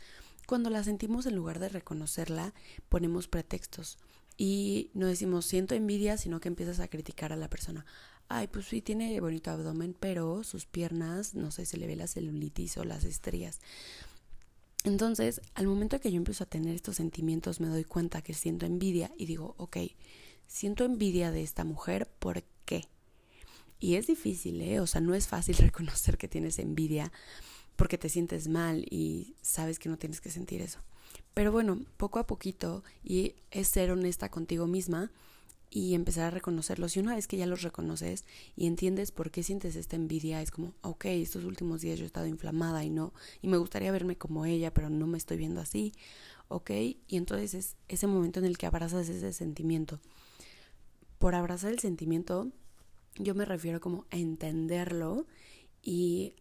cuando 0.47 0.69
la 0.69 0.85
sentimos 0.85 1.25
en 1.25 1.37
lugar 1.37 1.61
de 1.61 1.71
reconocerla, 1.71 2.53
ponemos 2.91 3.29
pretextos. 3.29 3.97
Y 4.37 4.91
no 4.93 5.07
decimos 5.07 5.47
siento 5.47 5.75
envidia, 5.75 6.19
sino 6.19 6.41
que 6.41 6.49
empiezas 6.49 6.81
a 6.81 6.89
criticar 6.89 7.33
a 7.33 7.37
la 7.37 7.49
persona 7.49 7.87
ay, 8.29 8.49
pues 8.49 8.67
sí 8.67 8.81
tiene 8.83 9.19
bonito 9.21 9.51
abdomen, 9.51 9.95
pero 9.99 10.45
sus 10.45 10.67
piernas, 10.67 11.35
no 11.35 11.51
sé, 11.51 11.67
se 11.67 11.77
le 11.77 11.87
ve 11.87 11.97
la 11.97 12.07
celulitis 12.07 12.77
o 12.79 12.85
las 12.85 13.05
estrías. 13.05 13.61
Entonces, 14.85 15.41
al 15.55 15.67
momento 15.67 16.01
que 16.01 16.11
yo 16.11 16.19
empiezo 16.19 16.45
a 16.45 16.49
tener 16.49 16.75
estos 16.75 16.97
sentimientos, 16.97 17.61
me 17.61 17.69
doy 17.69 17.85
cuenta 17.85 18.23
que 18.23 18.35
siento 18.35 18.67
envidia 18.67 19.11
y 19.17 19.27
digo, 19.27 19.55
ok, 19.57 19.79
siento 20.47 20.85
envidia 20.85 21.31
de 21.31 21.43
esta 21.43 21.65
mujer, 21.65 22.07
¿por 22.19 22.43
qué? 22.67 22.87
Y 23.81 23.97
es 23.97 24.07
difícil, 24.07 24.61
¿eh? 24.61 24.81
O 24.81 24.87
sea, 24.87 25.01
no 25.01 25.15
es 25.15 25.27
fácil 25.27 25.57
reconocer 25.59 26.19
que 26.19 26.29
tienes 26.29 26.59
envidia 26.59 27.13
porque 27.77 27.99
te 27.99 28.09
sientes 28.09 28.49
mal 28.49 28.87
y 28.91 29.35
sabes 29.43 29.79
que 29.79 29.89
no 29.89 29.99
tienes 29.99 30.21
que 30.21 30.31
sentir 30.31 30.61
eso. 30.61 30.81
Pero 31.33 31.51
bueno, 31.51 31.81
poco 31.97 32.19
a 32.19 32.27
poquito, 32.27 32.85
y 33.03 33.35
es 33.51 33.69
ser 33.69 33.91
honesta 33.91 34.31
contigo 34.31 34.67
misma, 34.67 35.11
y 35.75 35.95
empezar 35.95 36.27
a 36.27 36.31
reconocerlos. 36.31 36.97
Y 36.97 37.01
una 37.01 37.17
vez 37.17 37.27
que 37.27 37.37
ya 37.37 37.47
los 37.47 37.63
reconoces 37.63 38.25
y 38.55 38.69
entiendes 38.69 39.11
por 39.11 39.33
qué 39.33 39.43
sientes 39.43 39.75
esta 39.75 39.97
envidia, 39.97 40.41
es 40.41 40.53
como, 40.53 40.73
ok, 40.83 41.07
estos 41.07 41.43
últimos 41.43 41.81
días 41.81 41.99
yo 41.99 42.05
he 42.05 42.07
estado 42.07 42.29
inflamada 42.29 42.85
y 42.85 42.91
no, 42.91 43.13
y 43.43 43.49
me 43.49 43.57
gustaría 43.57 43.91
verme 43.91 44.17
como 44.17 44.47
ella, 44.47 44.73
pero 44.73 44.89
no 44.89 45.09
me 45.09 45.19
estoy 45.19 45.37
viendo 45.37 45.61
así, 45.61 45.93
ok, 46.47 46.71
y 46.71 47.17
entonces 47.17 47.55
es 47.55 47.77
ese 47.89 48.07
momento 48.07 48.39
en 48.39 48.47
el 48.47 48.57
que 48.57 48.67
abrazas 48.67 49.09
ese 49.09 49.33
sentimiento. 49.33 49.99
Por 51.19 51.35
abrazar 51.35 51.73
el 51.73 51.81
sentimiento, 51.81 52.53
yo 53.17 53.35
me 53.35 53.45
refiero 53.45 53.81
como 53.81 54.07
a 54.13 54.17
entenderlo 54.17 55.27
y 55.83 56.35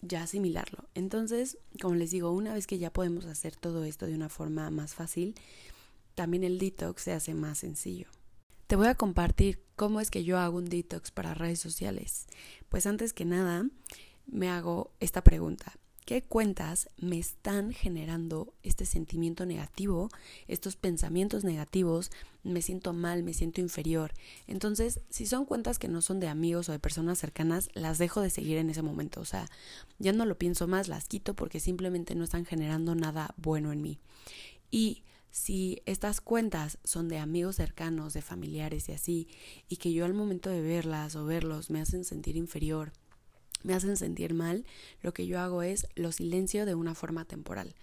ya 0.00 0.22
asimilarlo. 0.22 0.88
Entonces, 0.94 1.58
como 1.82 1.96
les 1.96 2.12
digo, 2.12 2.30
una 2.30 2.54
vez 2.54 2.68
que 2.68 2.78
ya 2.78 2.92
podemos 2.92 3.24
hacer 3.24 3.56
todo 3.56 3.82
esto 3.82 4.06
de 4.06 4.14
una 4.14 4.28
forma 4.28 4.70
más 4.70 4.94
fácil, 4.94 5.34
también 6.14 6.44
el 6.44 6.60
detox 6.60 7.02
se 7.02 7.12
hace 7.12 7.34
más 7.34 7.58
sencillo. 7.58 8.06
Te 8.70 8.76
voy 8.76 8.86
a 8.86 8.94
compartir 8.94 9.64
cómo 9.74 10.00
es 10.00 10.12
que 10.12 10.22
yo 10.22 10.38
hago 10.38 10.56
un 10.56 10.66
detox 10.66 11.10
para 11.10 11.34
redes 11.34 11.58
sociales. 11.58 12.28
Pues 12.68 12.86
antes 12.86 13.12
que 13.12 13.24
nada, 13.24 13.66
me 14.28 14.48
hago 14.48 14.92
esta 15.00 15.24
pregunta. 15.24 15.72
¿Qué 16.06 16.22
cuentas 16.22 16.88
me 16.96 17.18
están 17.18 17.72
generando 17.72 18.54
este 18.62 18.86
sentimiento 18.86 19.44
negativo, 19.44 20.08
estos 20.46 20.76
pensamientos 20.76 21.42
negativos? 21.42 22.12
Me 22.44 22.62
siento 22.62 22.92
mal, 22.92 23.24
me 23.24 23.34
siento 23.34 23.60
inferior. 23.60 24.12
Entonces, 24.46 25.00
si 25.08 25.26
son 25.26 25.46
cuentas 25.46 25.80
que 25.80 25.88
no 25.88 26.00
son 26.00 26.20
de 26.20 26.28
amigos 26.28 26.68
o 26.68 26.72
de 26.72 26.78
personas 26.78 27.18
cercanas, 27.18 27.70
las 27.74 27.98
dejo 27.98 28.20
de 28.20 28.30
seguir 28.30 28.56
en 28.58 28.70
ese 28.70 28.82
momento. 28.82 29.20
O 29.20 29.24
sea, 29.24 29.48
ya 29.98 30.12
no 30.12 30.26
lo 30.26 30.38
pienso 30.38 30.68
más, 30.68 30.86
las 30.86 31.08
quito 31.08 31.34
porque 31.34 31.58
simplemente 31.58 32.14
no 32.14 32.22
están 32.22 32.44
generando 32.44 32.94
nada 32.94 33.34
bueno 33.36 33.72
en 33.72 33.82
mí. 33.82 33.98
Y 34.70 35.02
si 35.30 35.82
estas 35.86 36.20
cuentas 36.20 36.78
son 36.84 37.08
de 37.08 37.18
amigos 37.18 37.56
cercanos, 37.56 38.12
de 38.14 38.22
familiares 38.22 38.88
y 38.88 38.92
así, 38.92 39.28
y 39.68 39.76
que 39.76 39.92
yo 39.92 40.04
al 40.04 40.14
momento 40.14 40.50
de 40.50 40.60
verlas 40.60 41.16
o 41.16 41.24
verlos 41.24 41.70
me 41.70 41.80
hacen 41.80 42.04
sentir 42.04 42.36
inferior, 42.36 42.92
me 43.62 43.74
hacen 43.74 43.96
sentir 43.96 44.34
mal, 44.34 44.64
lo 45.02 45.12
que 45.12 45.26
yo 45.26 45.40
hago 45.40 45.62
es 45.62 45.86
lo 45.94 46.12
silencio 46.12 46.66
de 46.66 46.74
una 46.74 46.94
forma 46.94 47.24
temporal 47.24 47.74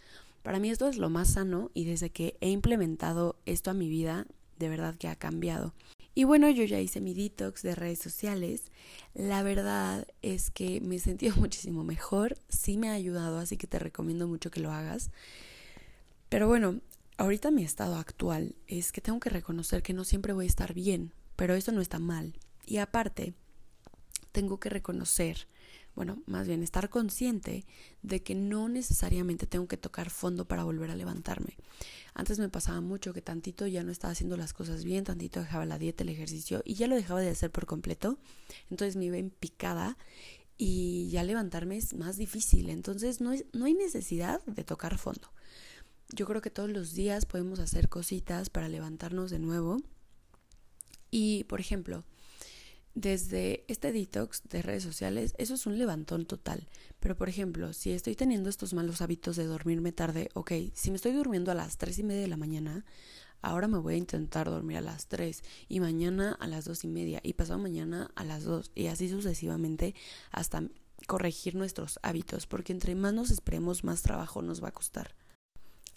Para 0.44 0.60
mí 0.60 0.70
esto 0.70 0.88
es 0.88 0.98
lo 0.98 1.10
más 1.10 1.34
sano 1.34 1.72
y 1.74 1.86
desde 1.86 2.10
que 2.10 2.36
he 2.42 2.50
implementado 2.50 3.36
esto 3.46 3.70
a 3.70 3.74
mi 3.74 3.90
vida, 3.90 4.26
de 4.58 4.70
verdad 4.70 4.96
que 4.96 5.08
ha 5.08 5.16
cambiado. 5.16 5.74
Y 6.16 6.24
bueno, 6.24 6.50
yo 6.50 6.64
ya 6.64 6.80
hice 6.80 7.00
mi 7.00 7.14
detox 7.14 7.62
de 7.62 7.76
redes 7.76 8.00
sociales. 8.00 8.64
La 9.14 9.44
verdad 9.44 10.08
es 10.24 10.50
que 10.50 10.82
me 10.82 10.96
he 10.96 11.00
sentido 11.00 11.36
muchísimo 11.38 11.84
mejor. 11.84 12.40
Sí 12.50 12.76
me 12.78 12.90
ha 12.90 12.94
ayudado, 12.94 13.38
así 13.38 13.56
que 13.56 13.68
te 13.68 13.78
recomiendo 13.78 14.28
mucho 14.28 14.50
que 14.50 14.60
lo 14.60 14.72
hagas. 14.72 15.12
Pero 16.30 16.48
bueno, 16.48 16.80
ahorita 17.18 17.52
mi 17.52 17.64
estado 17.64 17.96
actual 17.96 18.56
es 18.68 18.92
que 18.92 19.02
tengo 19.02 19.20
que 19.20 19.30
reconocer 19.30 19.84
que 19.84 19.94
no 19.94 20.04
siempre 20.04 20.34
voy 20.34 20.46
a 20.46 20.50
estar 20.50 20.74
bien, 20.74 21.14
pero 21.36 21.56
eso 21.56 21.72
no 21.72 21.82
está 21.82 22.00
mal. 22.00 22.40
Y 22.66 22.78
aparte, 22.78 23.34
tengo 24.32 24.60
que 24.60 24.70
reconocer 24.70 25.48
bueno, 25.98 26.22
más 26.28 26.48
bien 26.48 26.62
estar 26.62 26.92
consciente 26.92 27.66
de 28.04 28.22
que 28.22 28.36
no 28.36 28.70
necesariamente 28.70 29.48
tengo 29.48 29.68
que 29.68 29.78
tocar 29.78 30.12
fondo 30.12 30.48
para 30.48 30.64
volver 30.64 30.92
a 30.92 30.96
levantarme. 30.96 31.58
Antes 32.14 32.38
me 32.38 32.50
pasaba 32.50 32.82
mucho 32.82 33.14
que 33.14 33.24
tantito 33.24 33.66
ya 33.66 33.82
no 33.82 33.92
estaba 33.92 34.12
haciendo 34.12 34.38
las 34.38 34.54
cosas 34.54 34.84
bien, 34.84 35.06
tantito 35.06 35.40
dejaba 35.40 35.66
la 35.66 35.80
dieta, 35.80 36.04
el 36.04 36.10
ejercicio 36.10 36.62
y 36.66 36.76
ya 36.76 36.86
lo 36.86 36.96
dejaba 36.96 37.20
de 37.22 37.32
hacer 37.32 37.50
por 37.50 37.66
completo. 37.66 38.20
Entonces 38.70 38.96
me 38.96 39.06
iba 39.06 39.18
en 39.18 39.32
picada 39.32 39.98
y 40.56 41.10
ya 41.10 41.24
levantarme 41.24 41.78
es 41.78 41.96
más 41.96 42.16
difícil. 42.16 42.70
Entonces 42.70 43.20
no, 43.20 43.32
no 43.54 43.66
hay 43.66 43.74
necesidad 43.74 44.46
de 44.46 44.64
tocar 44.64 45.00
fondo. 45.00 45.32
Yo 46.14 46.26
creo 46.26 46.42
que 46.42 46.50
todos 46.50 46.70
los 46.70 46.94
días 46.94 47.26
podemos 47.26 47.60
hacer 47.60 47.90
cositas 47.90 48.50
para 48.50 48.70
levantarnos 48.70 49.30
de 49.30 49.40
nuevo. 49.40 49.78
Y, 51.12 51.44
por 51.46 51.60
ejemplo, 51.60 52.04
desde 52.98 53.64
este 53.68 53.92
detox 53.92 54.42
de 54.50 54.64
redes 54.64 54.82
sociales, 54.82 55.36
eso 55.38 55.54
es 55.54 55.68
un 55.68 55.78
levantón 55.78 56.26
total. 56.26 56.68
Pero 57.00 57.16
por 57.16 57.30
ejemplo, 57.30 57.72
si 57.74 57.92
estoy 57.92 58.16
teniendo 58.16 58.50
estos 58.50 58.74
malos 58.74 59.02
hábitos 59.02 59.36
de 59.36 59.46
dormirme 59.46 59.92
tarde, 59.92 60.30
ok, 60.34 60.52
si 60.74 60.90
me 60.90 60.96
estoy 60.96 61.12
durmiendo 61.12 61.52
a 61.52 61.56
las 61.56 61.78
tres 61.78 62.00
y 62.00 62.04
media 62.04 62.22
de 62.22 62.28
la 62.28 62.38
mañana, 62.38 62.86
ahora 63.42 63.68
me 63.68 63.78
voy 63.78 63.94
a 63.94 63.98
intentar 63.98 64.50
dormir 64.50 64.78
a 64.78 64.82
las 64.82 65.08
tres 65.08 65.44
y 65.70 65.80
mañana 65.80 66.36
a 66.40 66.48
las 66.48 66.66
dos 66.66 66.84
y 66.84 66.88
media 66.88 67.20
y 67.22 67.34
pasado 67.34 67.60
mañana 67.60 68.10
a 68.16 68.24
las 68.24 68.44
dos 68.44 68.72
y 68.74 68.88
así 68.88 69.10
sucesivamente 69.10 69.94
hasta 70.32 70.64
corregir 71.06 71.54
nuestros 71.54 72.00
hábitos, 72.02 72.48
porque 72.48 72.74
entre 72.74 72.96
más 72.96 73.14
nos 73.14 73.30
esperemos, 73.30 73.84
más 73.84 74.02
trabajo 74.02 74.42
nos 74.42 74.64
va 74.64 74.70
a 74.70 74.74
costar. 74.74 75.14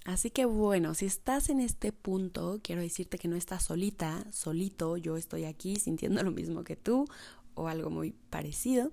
Así 0.04 0.30
que 0.30 0.46
bueno, 0.46 0.94
si 0.94 1.06
estás 1.06 1.50
en 1.50 1.60
este 1.60 1.92
punto, 1.92 2.58
quiero 2.62 2.80
decirte 2.80 3.18
que 3.18 3.28
no 3.28 3.36
estás 3.36 3.64
solita, 3.64 4.24
solito, 4.32 4.96
yo 4.96 5.16
estoy 5.16 5.44
aquí 5.44 5.76
sintiendo 5.76 6.22
lo 6.24 6.30
mismo 6.30 6.64
que 6.64 6.76
tú 6.76 7.06
o 7.54 7.68
algo 7.68 7.90
muy 7.90 8.12
parecido. 8.30 8.92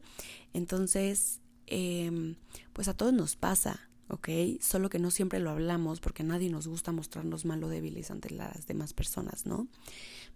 Entonces, 0.53 1.39
em, 1.67 2.35
pues 2.73 2.87
a 2.87 2.93
todos 2.93 3.13
nos 3.13 3.35
pasa, 3.35 3.89
¿ok? 4.09 4.29
Solo 4.59 4.89
que 4.89 4.99
no 4.99 5.11
siempre 5.11 5.39
lo 5.39 5.49
hablamos 5.49 6.01
porque 6.01 6.23
nadie 6.23 6.49
nos 6.49 6.67
gusta 6.67 6.91
mostrarnos 6.91 7.45
malo 7.45 7.69
débiles 7.69 8.11
ante 8.11 8.29
las 8.29 8.67
demás 8.67 8.93
personas, 8.93 9.45
¿no? 9.45 9.67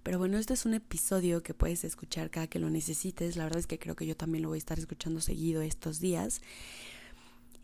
Pero 0.03 0.17
bueno, 0.17 0.37
este 0.37 0.53
es 0.53 0.65
un 0.65 0.73
episodio 0.73 1.43
que 1.43 1.53
puedes 1.53 1.83
escuchar 1.83 2.31
cada 2.31 2.47
que 2.47 2.59
lo 2.59 2.69
necesites. 2.69 3.35
La 3.35 3.43
verdad 3.43 3.59
es 3.59 3.67
que 3.67 3.77
creo 3.77 3.95
que 3.95 4.07
yo 4.07 4.15
también 4.15 4.43
lo 4.43 4.49
voy 4.49 4.57
a 4.57 4.59
estar 4.59 4.79
escuchando 4.79 5.21
seguido 5.21 5.61
estos 5.61 5.99
días. 5.99 6.41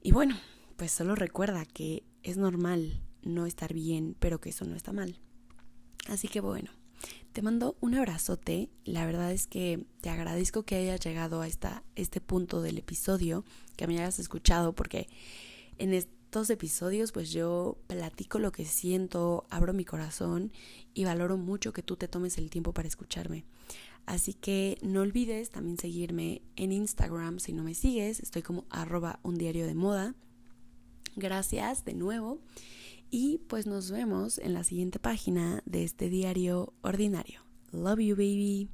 Y 0.03 0.11
bueno, 0.11 0.37
pues 0.75 0.91
solo 0.91 1.15
recuerda 1.15 1.65
que 1.65 2.03
es 2.27 2.37
normal 2.37 3.01
no 3.23 3.45
estar 3.45 3.73
bien, 3.73 4.15
pero 4.19 4.39
que 4.39 4.49
eso 4.49 4.65
no 4.65 4.75
está 4.75 4.91
mal. 4.91 5.19
Así 6.07 6.27
que 6.27 6.41
bueno, 6.41 6.71
te 7.33 7.41
mando 7.41 7.77
un 7.79 7.95
abrazote. 7.95 8.69
La 8.83 9.05
verdad 9.05 9.31
es 9.31 9.47
que 9.47 9.85
te 10.01 10.09
agradezco 10.09 10.63
que 10.63 10.75
hayas 10.75 10.99
llegado 10.99 11.41
a 11.41 11.47
esta, 11.47 11.83
este 11.95 12.21
punto 12.21 12.61
del 12.61 12.77
episodio, 12.77 13.45
que 13.75 13.87
me 13.87 13.97
hayas 13.97 14.19
escuchado, 14.19 14.73
porque 14.73 15.07
en 15.77 15.93
estos 15.93 16.49
episodios 16.49 17.11
pues 17.11 17.31
yo 17.31 17.77
platico 17.87 18.39
lo 18.39 18.51
que 18.51 18.65
siento, 18.65 19.45
abro 19.49 19.73
mi 19.73 19.85
corazón 19.85 20.51
y 20.93 21.05
valoro 21.05 21.37
mucho 21.37 21.73
que 21.73 21.83
tú 21.83 21.95
te 21.95 22.07
tomes 22.07 22.37
el 22.37 22.49
tiempo 22.49 22.73
para 22.73 22.87
escucharme. 22.87 23.45
Así 24.05 24.33
que 24.33 24.77
no 24.81 25.01
olvides 25.01 25.49
también 25.49 25.77
seguirme 25.77 26.41
en 26.55 26.71
Instagram 26.71 27.39
si 27.39 27.53
no 27.53 27.63
me 27.63 27.73
sigues, 27.73 28.19
estoy 28.19 28.41
como 28.41 28.65
arroba 28.69 29.19
un 29.23 29.35
diario 29.35 29.65
de 29.67 29.75
moda. 29.75 30.15
Gracias 31.17 31.83
de 31.83 31.95
nuevo 31.95 32.37
y 33.09 33.39
pues 33.47 33.65
nos 33.65 33.89
vemos 33.89 34.37
en 34.37 34.53
la 34.53 34.63
siguiente 34.63 34.99
página 34.99 35.63
de 35.65 35.83
este 35.83 36.09
diario 36.09 36.73
ordinario. 36.83 37.41
Love 37.71 37.99
you, 38.01 38.15
baby. 38.15 38.69